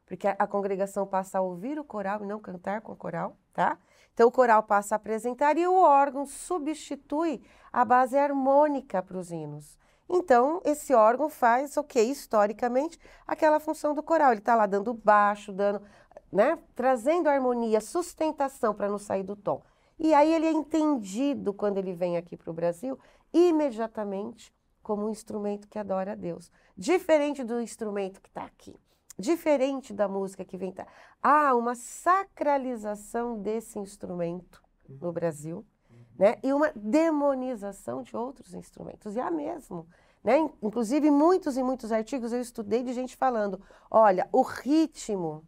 [0.06, 3.38] porque a, a congregação passa a ouvir o coral e não cantar com o coral,
[3.54, 3.78] tá?
[4.14, 7.42] Então o coral passa a apresentar e o órgão substitui
[7.72, 9.78] a base harmônica para os hinos.
[10.12, 14.32] Então, esse órgão faz, ok, historicamente, aquela função do coral.
[14.32, 15.84] Ele está lá dando baixo, dando
[16.32, 16.58] né?
[16.76, 19.62] trazendo harmonia, sustentação para não sair do tom.
[20.00, 22.98] E aí ele é entendido quando ele vem aqui para o Brasil
[23.34, 26.52] imediatamente como um instrumento que adora a Deus.
[26.76, 28.76] Diferente do instrumento que está aqui.
[29.18, 30.72] Diferente da música que vem.
[30.72, 30.88] Tá.
[31.22, 35.66] Há uma sacralização desse instrumento no Brasil,
[36.18, 36.38] né?
[36.42, 39.16] E uma demonização de outros instrumentos.
[39.16, 39.86] E há mesmo.
[40.24, 40.50] Né?
[40.62, 45.46] Inclusive, muitos e muitos artigos eu estudei de gente falando: olha, o ritmo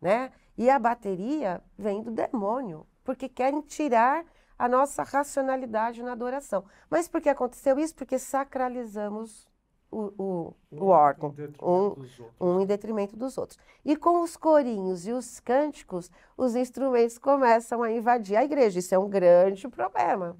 [0.00, 0.32] né?
[0.56, 4.24] E a bateria vem do demônio, porque querem tirar
[4.58, 6.64] a nossa racionalidade na adoração.
[6.90, 7.94] Mas por que aconteceu isso?
[7.94, 9.48] Porque sacralizamos
[9.90, 12.04] o, o, o órgão, um,
[12.40, 13.58] um em detrimento dos outros.
[13.84, 18.80] E com os corinhos e os cânticos, os instrumentos começam a invadir a igreja.
[18.80, 20.36] Isso é um grande problema.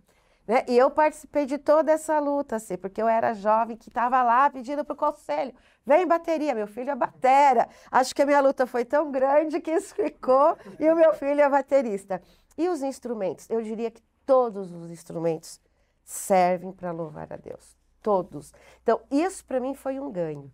[0.46, 0.64] Né?
[0.68, 4.48] E eu participei de toda essa luta, assim, porque eu era jovem que estava lá
[4.48, 5.52] pedindo para o conselho.
[5.84, 7.68] Vem bateria, meu filho é batera.
[7.90, 11.40] Acho que a minha luta foi tão grande que isso ficou e o meu filho
[11.40, 12.22] é baterista.
[12.57, 13.48] E os instrumentos?
[13.50, 15.61] Eu diria que todos os instrumentos
[16.04, 17.76] servem para louvar a Deus.
[18.02, 18.52] Todos.
[18.82, 20.52] Então, isso para mim foi um ganho,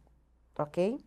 [0.58, 0.98] ok?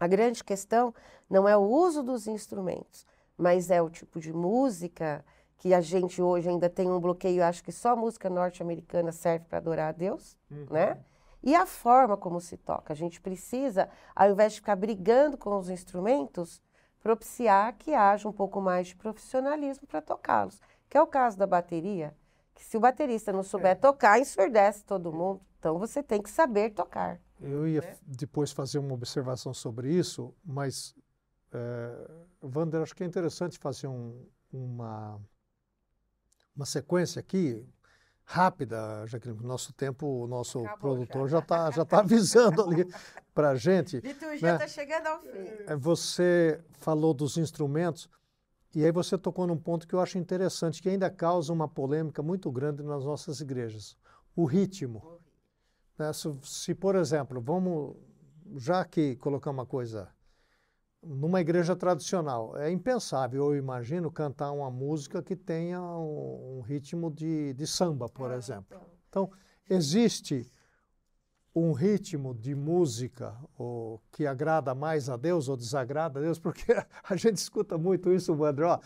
[0.00, 0.94] A grande questão
[1.28, 3.06] não é o uso dos instrumentos,
[3.36, 5.24] mas é o tipo de música
[5.58, 9.58] que a gente hoje ainda tem um bloqueio, acho que só música norte-americana serve para
[9.58, 10.66] adorar a Deus, uhum.
[10.70, 10.98] né?
[11.42, 12.92] E a forma como se toca.
[12.92, 16.60] A gente precisa, ao invés de ficar brigando com os instrumentos,
[17.04, 20.58] propiciar que haja um pouco mais de profissionalismo para tocá-los.
[20.88, 22.16] Que é o caso da bateria,
[22.54, 23.74] que se o baterista não souber é.
[23.74, 25.42] tocar, ensurdece todo mundo.
[25.58, 27.20] Então você tem que saber tocar.
[27.38, 27.96] Eu ia né?
[28.06, 30.94] depois fazer uma observação sobre isso, mas,
[31.52, 32.10] é,
[32.42, 35.20] Wander, acho que é interessante fazer um, uma
[36.56, 37.66] uma sequência aqui
[38.24, 42.62] rápida, já que no nosso tempo o nosso Acabou, produtor já está já tá avisando
[42.62, 42.86] ali
[43.34, 44.00] para a gente.
[44.00, 44.68] Liturgia está né?
[44.68, 45.28] chegando ao fim.
[45.66, 48.08] É, você falou dos instrumentos
[48.74, 52.22] e aí você tocou num ponto que eu acho interessante, que ainda causa uma polêmica
[52.22, 53.96] muito grande nas nossas igrejas.
[54.34, 55.20] O ritmo.
[55.96, 56.12] Né?
[56.12, 57.94] Se, se, por exemplo, vamos,
[58.56, 60.08] já que colocar uma coisa
[61.04, 62.56] numa igreja tradicional.
[62.56, 68.08] É impensável, eu imagino, cantar uma música que tenha um, um ritmo de, de, samba,
[68.08, 68.66] por é, exemplo.
[69.08, 69.28] Então.
[69.28, 69.30] então,
[69.68, 70.50] existe
[71.54, 76.72] um ritmo de música ou, que agrada mais a Deus ou desagrada a Deus, porque
[77.04, 78.64] a gente escuta muito isso, André.
[78.64, 78.78] Ó,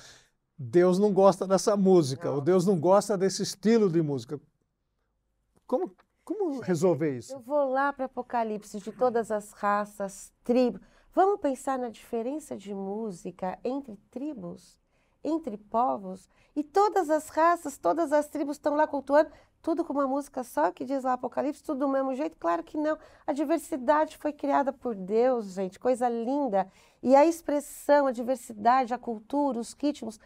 [0.58, 2.36] Deus não gosta dessa música, não.
[2.36, 4.38] ou Deus não gosta desse estilo de música.
[5.66, 5.94] Como,
[6.24, 7.32] como resolver isso?
[7.32, 10.80] Eu vou lá para Apocalipse de todas as raças, tribos.
[11.14, 14.78] Vamos pensar na diferença de música entre tribos,
[15.24, 19.30] entre povos, e todas as raças, todas as tribos estão lá cultuando,
[19.60, 22.36] tudo com uma música só, que diz lá Apocalipse, tudo do mesmo jeito?
[22.38, 22.96] Claro que não.
[23.26, 26.70] A diversidade foi criada por Deus, gente, coisa linda.
[27.02, 30.20] E a expressão, a diversidade, a cultura, os ritmos,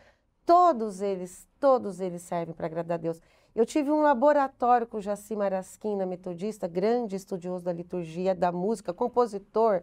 [0.45, 3.20] todos eles, todos eles servem para agradar a Deus.
[3.55, 9.83] Eu tive um laboratório com Jaci Marasquina, metodista, grande estudioso da liturgia, da música, compositor,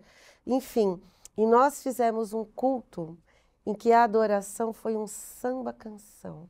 [0.54, 1.02] enfim.
[1.38, 3.18] E nós fizemos um culto
[3.66, 6.50] em que a adoração foi um samba-canção.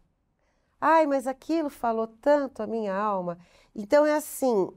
[0.79, 3.37] Ai, mas aquilo falou tanto a minha alma.
[3.75, 4.71] Então é assim,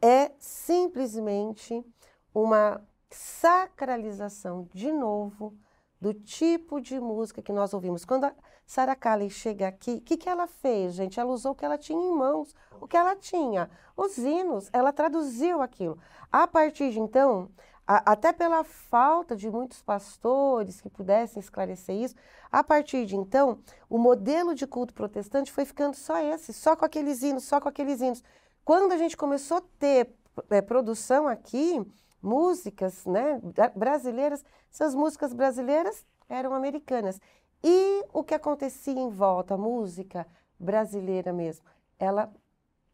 [0.00, 1.84] é simplesmente
[2.32, 2.80] uma
[3.10, 5.54] sacralização de novo
[6.00, 8.04] do tipo de música que nós ouvimos.
[8.04, 8.34] Quando a
[8.66, 11.18] Sarah Kalley chega aqui, o que, que ela fez, gente?
[11.18, 14.92] Ela usou o que ela tinha em mãos, o que ela tinha, os hinos, ela
[14.92, 15.98] traduziu aquilo.
[16.30, 17.50] A partir de então,
[17.86, 22.14] a, até pela falta de muitos pastores que pudessem esclarecer isso,
[22.50, 23.58] a partir de então,
[23.88, 27.68] o modelo de culto protestante foi ficando só esse, só com aqueles hinos, só com
[27.68, 28.22] aqueles hinos.
[28.64, 30.14] Quando a gente começou a ter
[30.50, 31.84] é, produção aqui,
[32.22, 33.40] músicas né,
[33.76, 37.20] brasileiras, essas músicas brasileiras eram americanas.
[37.62, 40.26] E o que acontecia em volta, a música
[40.58, 41.64] brasileira mesmo,
[41.98, 42.32] ela,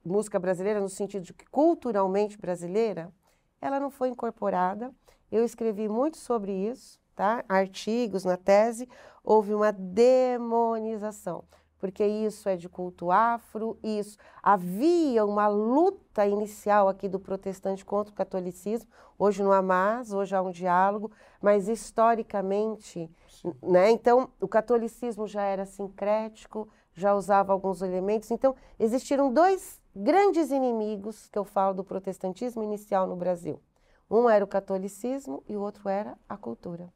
[0.04, 3.12] música brasileira no sentido de que culturalmente brasileira,
[3.60, 4.92] ela não foi incorporada.
[5.30, 7.44] Eu escrevi muito sobre isso, tá?
[7.48, 8.88] Artigos na tese,
[9.22, 11.44] houve uma demonização
[11.80, 14.18] porque isso é de culto afro, isso.
[14.42, 18.88] Havia uma luta inicial aqui do protestante contra o catolicismo,
[19.18, 23.10] hoje não há mais, hoje há um diálogo, mas historicamente,
[23.62, 23.90] né?
[23.90, 28.30] Então, o catolicismo já era sincrético, já usava alguns elementos.
[28.30, 33.60] Então, existiram dois grandes inimigos que eu falo do protestantismo inicial no Brasil.
[34.10, 36.92] Um era o catolicismo e o outro era a cultura.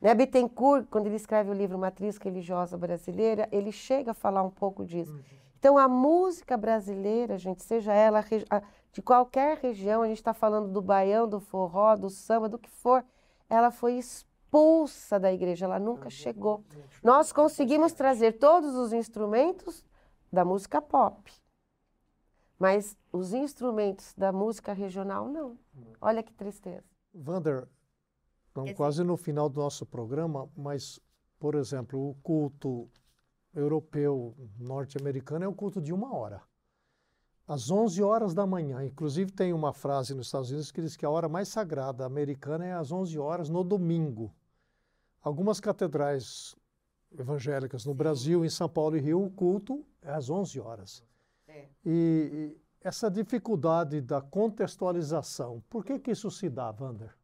[0.00, 0.14] Né?
[0.14, 4.84] Bittencourt, quando ele escreve o livro Matriz Religiosa Brasileira, ele chega a falar um pouco
[4.84, 5.12] disso.
[5.12, 5.46] Uhum.
[5.58, 8.22] Então, a música brasileira, gente, seja ela
[8.92, 12.70] de qualquer região, a gente está falando do baião, do forró, do samba, do que
[12.70, 13.04] for,
[13.48, 16.62] ela foi expulsa da igreja, ela nunca chegou.
[17.02, 19.84] Nós conseguimos trazer todos os instrumentos
[20.32, 21.32] da música pop,
[22.58, 25.58] mas os instrumentos da música regional, não.
[26.00, 26.84] Olha que tristeza.
[27.14, 27.68] Vander,
[28.56, 30.98] Estamos quase no final do nosso programa, mas,
[31.38, 32.88] por exemplo, o culto
[33.54, 36.40] europeu norte-americano é um culto de uma hora.
[37.46, 38.82] Às 11 horas da manhã.
[38.82, 42.64] Inclusive, tem uma frase nos Estados Unidos que diz que a hora mais sagrada americana
[42.64, 44.34] é às 11 horas no domingo.
[45.20, 46.56] Algumas catedrais
[47.12, 51.04] evangélicas no Brasil, em São Paulo e Rio, o culto é às 11 horas.
[51.56, 51.68] É.
[51.84, 57.14] E, e essa dificuldade da contextualização, por que, que isso se dá, Wander?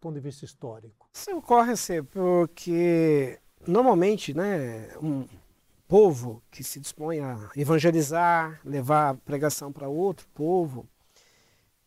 [0.00, 1.08] ponto de vista histórico?
[1.12, 5.26] Isso ocorre assim, porque normalmente, né, um
[5.86, 10.88] povo que se dispõe a evangelizar, levar a pregação para outro povo,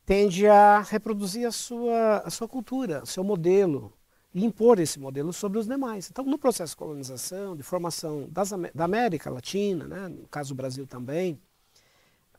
[0.05, 3.91] tende a reproduzir a sua, a sua cultura, seu modelo,
[4.33, 6.09] e impor esse modelo sobre os demais.
[6.09, 10.57] Então, no processo de colonização, de formação das, da América Latina, né, no caso do
[10.57, 11.39] Brasil também,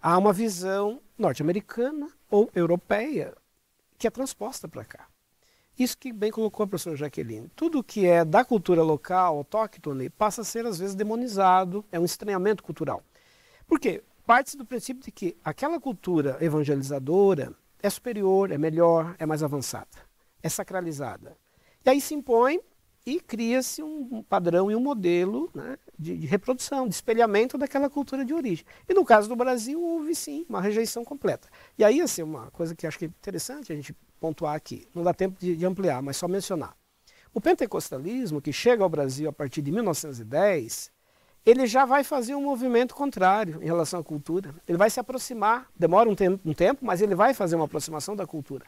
[0.04, 3.34] há uma visão norte-americana ou europeia
[3.96, 5.08] que é transposta para cá.
[5.78, 7.50] Isso que bem colocou a professora Jaqueline.
[7.56, 12.04] Tudo que é da cultura local, autóctone, passa a ser às vezes demonizado, é um
[12.04, 13.02] estranhamento cultural.
[13.66, 14.04] Por quê?
[14.26, 19.88] Parte do princípio de que aquela cultura evangelizadora é superior, é melhor, é mais avançada,
[20.42, 21.34] é sacralizada.
[21.82, 22.60] E aí se impõe
[23.06, 28.24] e cria-se um padrão e um modelo né, de, de, reprodução, de espelhamento daquela cultura
[28.24, 28.64] de origem.
[28.88, 31.48] E no caso do Brasil, houve sim uma rejeição completa.
[31.76, 35.02] E aí, assim, uma coisa que acho que é interessante a gente pontuar aqui, não
[35.02, 36.74] dá tempo de, de ampliar, mas só mencionar.
[37.34, 40.90] O pentecostalismo, que chega ao Brasil a partir de 1910,
[41.44, 44.54] ele já vai fazer um movimento contrário em relação à cultura.
[44.66, 48.26] Ele vai se aproximar, demora um um tempo mas ele vai fazer uma aproximação da
[48.26, 48.64] cultura.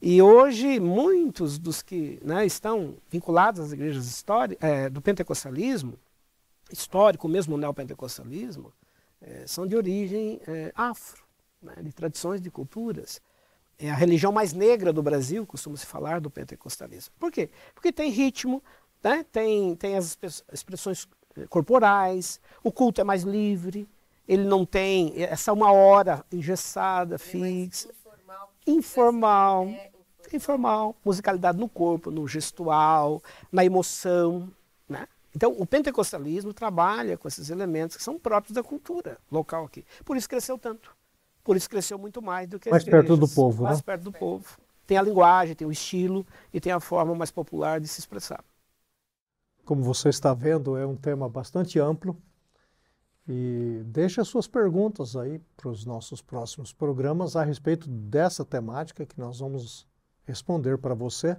[0.00, 4.24] E hoje, muitos dos que né, estão vinculados às igrejas
[4.60, 5.94] é, do pentecostalismo,
[6.70, 8.72] histórico mesmo o neopentecostalismo,
[9.22, 11.24] é, são de origem é, afro,
[11.62, 13.22] né, de tradições, de culturas.
[13.78, 17.14] É a religião mais negra do Brasil, costuma-se falar do pentecostalismo.
[17.18, 17.48] Por quê?
[17.74, 18.62] Porque tem ritmo,
[19.02, 20.18] né, tem, tem as
[20.52, 23.88] expressões é, corporais, o culto é mais livre,
[24.28, 27.88] ele não tem essa uma hora engessada, fixa
[28.66, 29.68] informal,
[30.32, 34.50] informal, musicalidade no corpo, no gestual, na emoção,
[34.88, 35.06] né?
[35.34, 39.84] Então, o pentecostalismo trabalha com esses elementos que são próprios da cultura local aqui.
[40.04, 40.96] Por isso cresceu tanto.
[41.44, 43.82] Por isso cresceu muito mais do que mais perto do povo, mais né?
[43.84, 44.58] perto do povo.
[44.86, 48.42] Tem a linguagem, tem o estilo e tem a forma mais popular de se expressar.
[49.64, 52.16] Como você está vendo, é um tema bastante amplo
[53.28, 59.04] e deixe as suas perguntas aí para os nossos próximos programas a respeito dessa temática
[59.04, 59.86] que nós vamos
[60.24, 61.36] responder para você.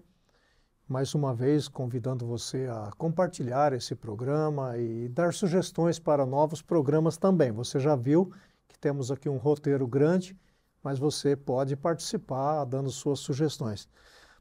[0.88, 7.17] Mais uma vez, convidando você a compartilhar esse programa e dar sugestões para novos programas
[7.17, 7.51] também.
[7.51, 8.31] Você já viu
[8.67, 10.38] que temos aqui um roteiro grande,
[10.83, 13.88] mas você pode participar dando suas sugestões.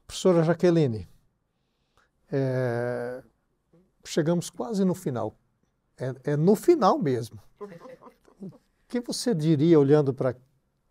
[0.05, 1.07] Professora Jaqueline,
[2.31, 3.21] é,
[4.05, 5.35] chegamos quase no final
[5.97, 7.39] é, é no final mesmo.
[7.59, 8.49] O
[8.87, 10.35] que você diria olhando para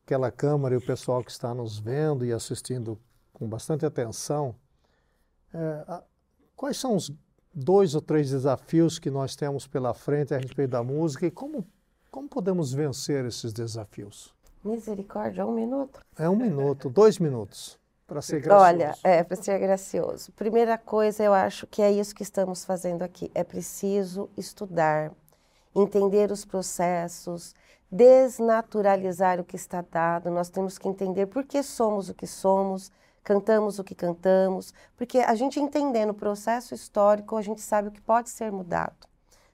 [0.05, 2.99] aquela câmera e o pessoal que está nos vendo e assistindo
[3.33, 4.55] com bastante atenção?
[5.55, 6.03] É, a,
[6.55, 7.11] quais são os
[7.55, 11.67] dois ou três desafios que nós temos pela frente a respeito da música e como,
[12.11, 14.35] como podemos vencer esses desafios?
[14.63, 16.01] Misericórdia, um minuto?
[16.19, 18.65] É um minuto, dois minutos, para ser gracioso.
[18.65, 20.33] Olha, é, para ser gracioso.
[20.33, 23.31] Primeira coisa, eu acho que é isso que estamos fazendo aqui.
[23.35, 25.13] É preciso estudar,
[25.75, 27.55] entender os processos,
[27.91, 30.31] desnaturalizar o que está dado.
[30.31, 32.93] Nós temos que entender por que somos o que somos,
[33.25, 37.91] cantamos o que cantamos, porque a gente entendendo o processo histórico, a gente sabe o
[37.91, 39.09] que pode ser mudado.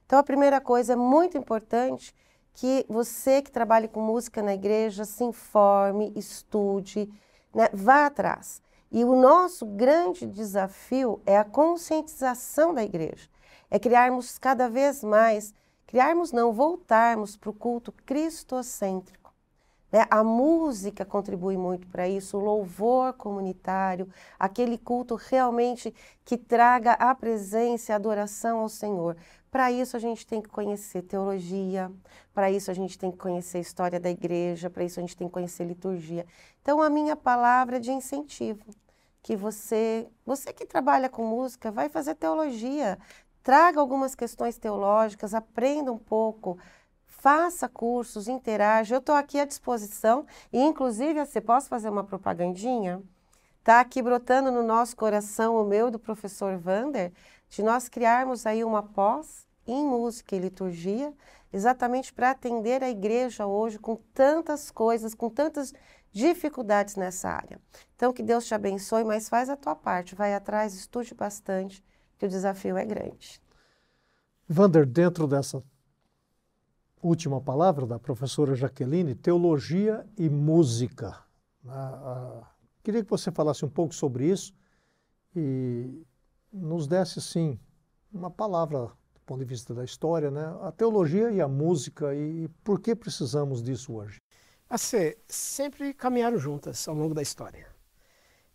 [0.05, 2.13] Então, a primeira coisa é muito importante
[2.53, 7.09] que você que trabalha com música na igreja se informe, estude,
[7.53, 8.61] né, vá atrás.
[8.91, 13.27] E o nosso grande desafio é a conscientização da igreja,
[13.69, 15.53] é criarmos cada vez mais
[15.93, 19.31] criarmos não, voltarmos para o culto cristocêntrico.
[19.91, 20.07] Né?
[20.09, 25.93] A música contribui muito para isso, o louvor comunitário, aquele culto realmente
[26.25, 29.15] que traga a presença e a adoração ao Senhor.
[29.53, 31.91] Para isso a gente tem que conhecer teologia,
[32.33, 35.15] para isso a gente tem que conhecer a história da igreja, para isso a gente
[35.15, 36.25] tem que conhecer liturgia.
[36.63, 38.65] Então a minha palavra é de incentivo
[39.21, 42.97] que você, você que trabalha com música, vai fazer teologia,
[43.43, 46.57] traga algumas questões teológicas, aprenda um pouco,
[47.05, 48.95] faça cursos, interaja.
[48.95, 53.03] Eu estou aqui à disposição e, inclusive, você posso fazer uma propagandinha?
[53.59, 57.13] Está aqui brotando no nosso coração, o meu do professor Vander,
[57.49, 61.13] de nós criarmos aí uma pós em música e liturgia,
[61.51, 65.73] exatamente para atender a igreja hoje com tantas coisas, com tantas
[66.11, 67.59] dificuldades nessa área.
[67.95, 71.83] Então, que Deus te abençoe, mas faz a tua parte, vai atrás, estude bastante
[72.17, 73.41] que o desafio é grande.
[74.47, 75.63] Vander, dentro dessa
[77.01, 81.17] última palavra da professora Jaqueline, teologia e música.
[81.67, 82.47] Ah, ah,
[82.83, 84.53] queria que você falasse um pouco sobre isso
[85.35, 86.05] e
[86.51, 87.59] nos desse, sim,
[88.11, 88.91] uma palavra
[89.25, 90.55] ponto de vista da história, né?
[90.61, 94.21] a teologia e a música e por que precisamos disso hoje.
[94.69, 97.67] A ser, sempre caminharam juntas ao longo da história.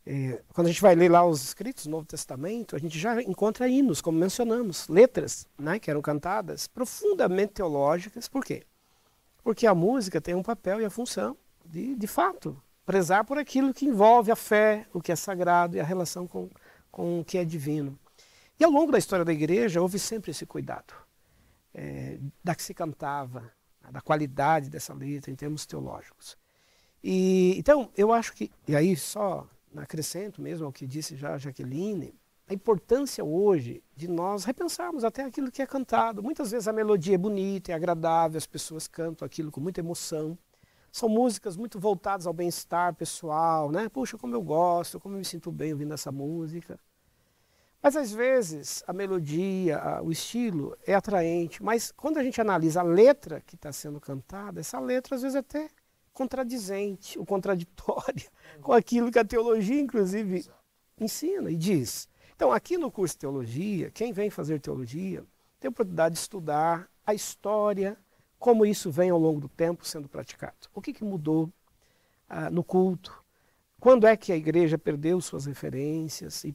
[0.05, 3.21] É, quando a gente vai ler lá os escritos do Novo Testamento, a gente já
[3.23, 8.27] encontra hinos, como mencionamos, letras né, que eram cantadas, profundamente teológicas.
[8.27, 8.63] Por quê?
[9.43, 13.75] Porque a música tem um papel e a função de, de fato, prezar por aquilo
[13.75, 16.49] que envolve a fé, o que é sagrado e a relação com,
[16.91, 17.99] com o que é divino.
[18.59, 20.93] E ao longo da história da igreja houve sempre esse cuidado
[21.73, 23.53] é, da que se cantava,
[23.91, 26.37] da qualidade dessa letra em termos teológicos.
[27.03, 31.39] E então eu acho que e aí só acrescento mesmo ao que disse já a
[31.39, 32.15] Jaqueline,
[32.49, 36.23] a importância hoje de nós repensarmos até aquilo que é cantado.
[36.23, 40.37] Muitas vezes a melodia é bonita, é agradável, as pessoas cantam aquilo com muita emoção.
[40.91, 43.89] São músicas muito voltadas ao bem-estar pessoal, né?
[43.91, 46.81] Puxa, como eu gosto, como eu me sinto bem ouvindo essa música.
[47.83, 52.85] Mas às vezes a melodia, o estilo é atraente, mas quando a gente analisa a
[52.85, 55.69] letra que está sendo cantada, essa letra às vezes é até
[56.13, 58.27] contradizente, ou contraditória
[58.61, 60.45] com aquilo que a teologia, inclusive,
[60.99, 62.09] ensina e diz.
[62.35, 65.25] Então, aqui no curso de teologia, quem vem fazer teologia
[65.61, 67.97] tem a oportunidade de estudar a história,
[68.39, 70.69] como isso vem ao longo do tempo sendo praticado.
[70.75, 71.53] O que, que mudou
[72.29, 73.25] ah, no culto?
[73.81, 76.55] Quando é que a igreja perdeu suas referências e,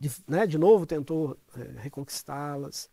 [0.00, 2.90] de, né, de novo, tentou é, reconquistá-las?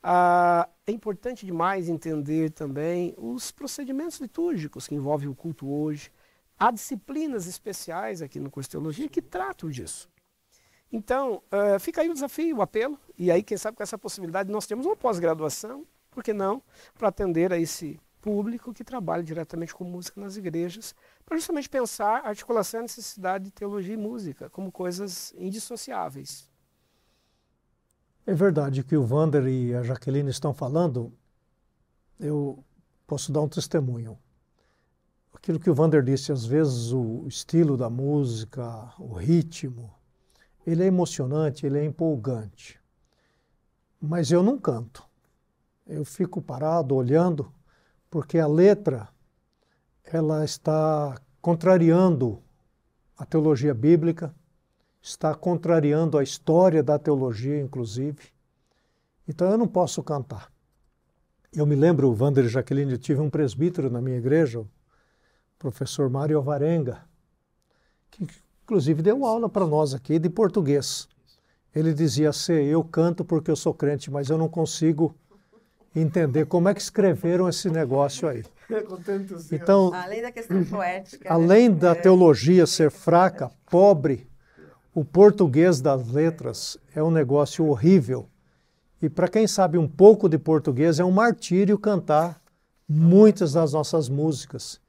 [0.00, 6.12] Ah, é importante demais entender também os procedimentos litúrgicos que envolvem o culto hoje.
[6.56, 10.08] Há disciplinas especiais aqui no curso de teologia que tratam disso.
[10.92, 14.50] Então, uh, fica aí o desafio, o apelo, e aí, quem sabe, com essa possibilidade,
[14.50, 16.62] nós temos uma pós-graduação, por que não,
[16.96, 22.22] para atender a esse público que trabalha diretamente com música nas igrejas, para justamente pensar
[22.24, 26.50] a articulação e a necessidade de teologia e música como coisas indissociáveis.
[28.26, 31.12] É verdade que o Vander e a Jaqueline estão falando.
[32.18, 32.64] Eu
[33.06, 34.18] posso dar um testemunho.
[35.32, 39.94] Aquilo que o Vander disse, às vezes o estilo da música, o ritmo,
[40.66, 42.80] ele é emocionante, ele é empolgante.
[44.00, 45.08] Mas eu não canto.
[45.86, 47.54] Eu fico parado olhando,
[48.16, 49.10] porque a letra
[50.02, 52.42] ela está contrariando
[53.14, 54.34] a teologia bíblica,
[55.02, 58.32] está contrariando a história da teologia, inclusive.
[59.28, 60.50] Então eu não posso cantar.
[61.52, 64.68] Eu me lembro, Wander e Jaqueline, eu tive um presbítero na minha igreja, o
[65.58, 67.04] professor Mário Alvarenga,
[68.10, 68.26] que
[68.64, 71.06] inclusive deu aula para nós aqui de português.
[71.74, 75.14] Ele dizia assim: Eu canto porque eu sou crente, mas eu não consigo
[76.00, 78.44] entender como é que escreveram esse negócio aí.
[79.50, 81.76] Então, além da questão poética, além né?
[81.76, 84.28] da teologia ser fraca, pobre,
[84.94, 88.28] o português das letras é um negócio horrível.
[89.00, 92.40] E para quem sabe um pouco de português, é um martírio cantar
[92.88, 94.80] muitas das nossas músicas.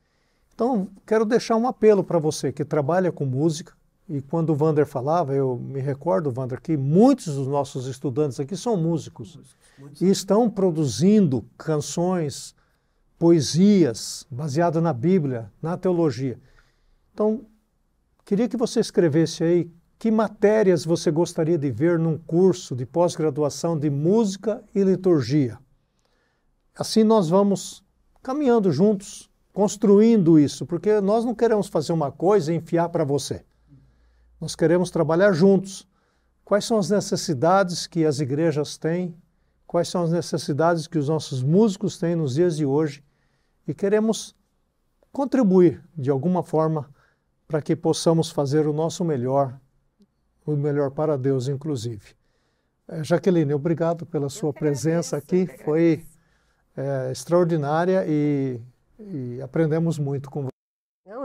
[0.54, 3.77] Então, quero deixar um apelo para você que trabalha com música.
[4.10, 8.56] E quando o Vander falava, eu me recordo, Vander, que muitos dos nossos estudantes aqui
[8.56, 9.38] são músicos
[10.00, 12.56] e estão produzindo canções,
[13.20, 16.40] poesias baseadas na Bíblia, na teologia.
[17.14, 17.42] Então,
[18.24, 23.78] queria que você escrevesse aí que matérias você gostaria de ver num curso de pós-graduação
[23.78, 25.58] de música e liturgia.
[26.76, 27.84] Assim nós vamos
[28.22, 33.44] caminhando juntos, construindo isso, porque nós não queremos fazer uma coisa e enfiar para você.
[34.40, 35.88] Nós queremos trabalhar juntos.
[36.46, 39.16] Quais são as necessidades que as igrejas têm?
[39.66, 43.04] Quais são as necessidades que os nossos músicos têm nos dias de hoje?
[43.68, 44.36] E queremos
[45.12, 46.90] contribuir de alguma forma
[47.48, 49.60] para que possamos fazer o nosso melhor,
[50.46, 52.16] o melhor para Deus, inclusive.
[52.88, 55.48] É, Jaqueline, obrigado pela sua presença aqui.
[55.66, 56.06] Foi
[56.76, 58.62] é, extraordinária e,
[59.00, 60.57] e, aprendemos muito com você.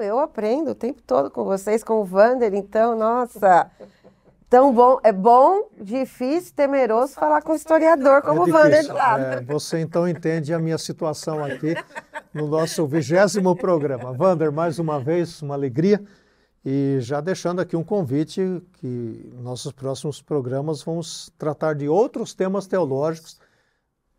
[0.03, 3.71] Eu aprendo o tempo todo com vocês, com o Vander, então, nossa,
[4.49, 9.23] tão bom, é bom, difícil, temeroso falar com um historiador como é o Vander lado.
[9.23, 11.75] É, você então entende a minha situação aqui
[12.35, 14.13] no nosso vigésimo programa.
[14.13, 16.03] Vander, mais uma vez, uma alegria.
[16.65, 22.67] E já deixando aqui um convite que nossos próximos programas vamos tratar de outros temas
[22.67, 23.41] teológicos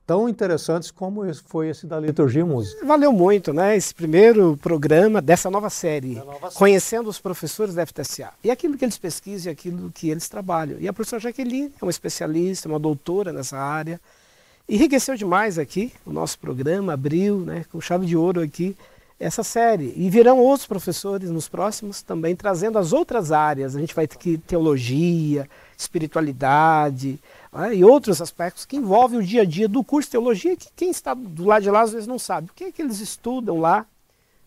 [0.06, 2.86] tão interessantes como foi esse da liturgia e música.
[2.86, 3.76] Valeu muito, né?
[3.76, 8.86] Esse primeiro programa dessa nova série, nova conhecendo os professores da FTSA e aquilo que
[8.86, 10.78] eles pesquisam e aquilo que eles trabalham.
[10.80, 14.00] E a professora Jaqueline é uma especialista, uma doutora nessa área.
[14.68, 18.76] Enriqueceu demais aqui o nosso programa, abriu, né, com chave de ouro aqui
[19.20, 19.94] essa série.
[19.96, 23.76] E virão outros professores nos próximos também trazendo as outras áreas.
[23.76, 27.20] A gente vai ter que teologia, espiritualidade,
[27.52, 30.70] né, e outros aspectos que envolvem o dia a dia do curso de teologia, que
[30.76, 32.50] quem está do lado de lá às vezes não sabe.
[32.50, 33.86] O que é que eles estudam lá?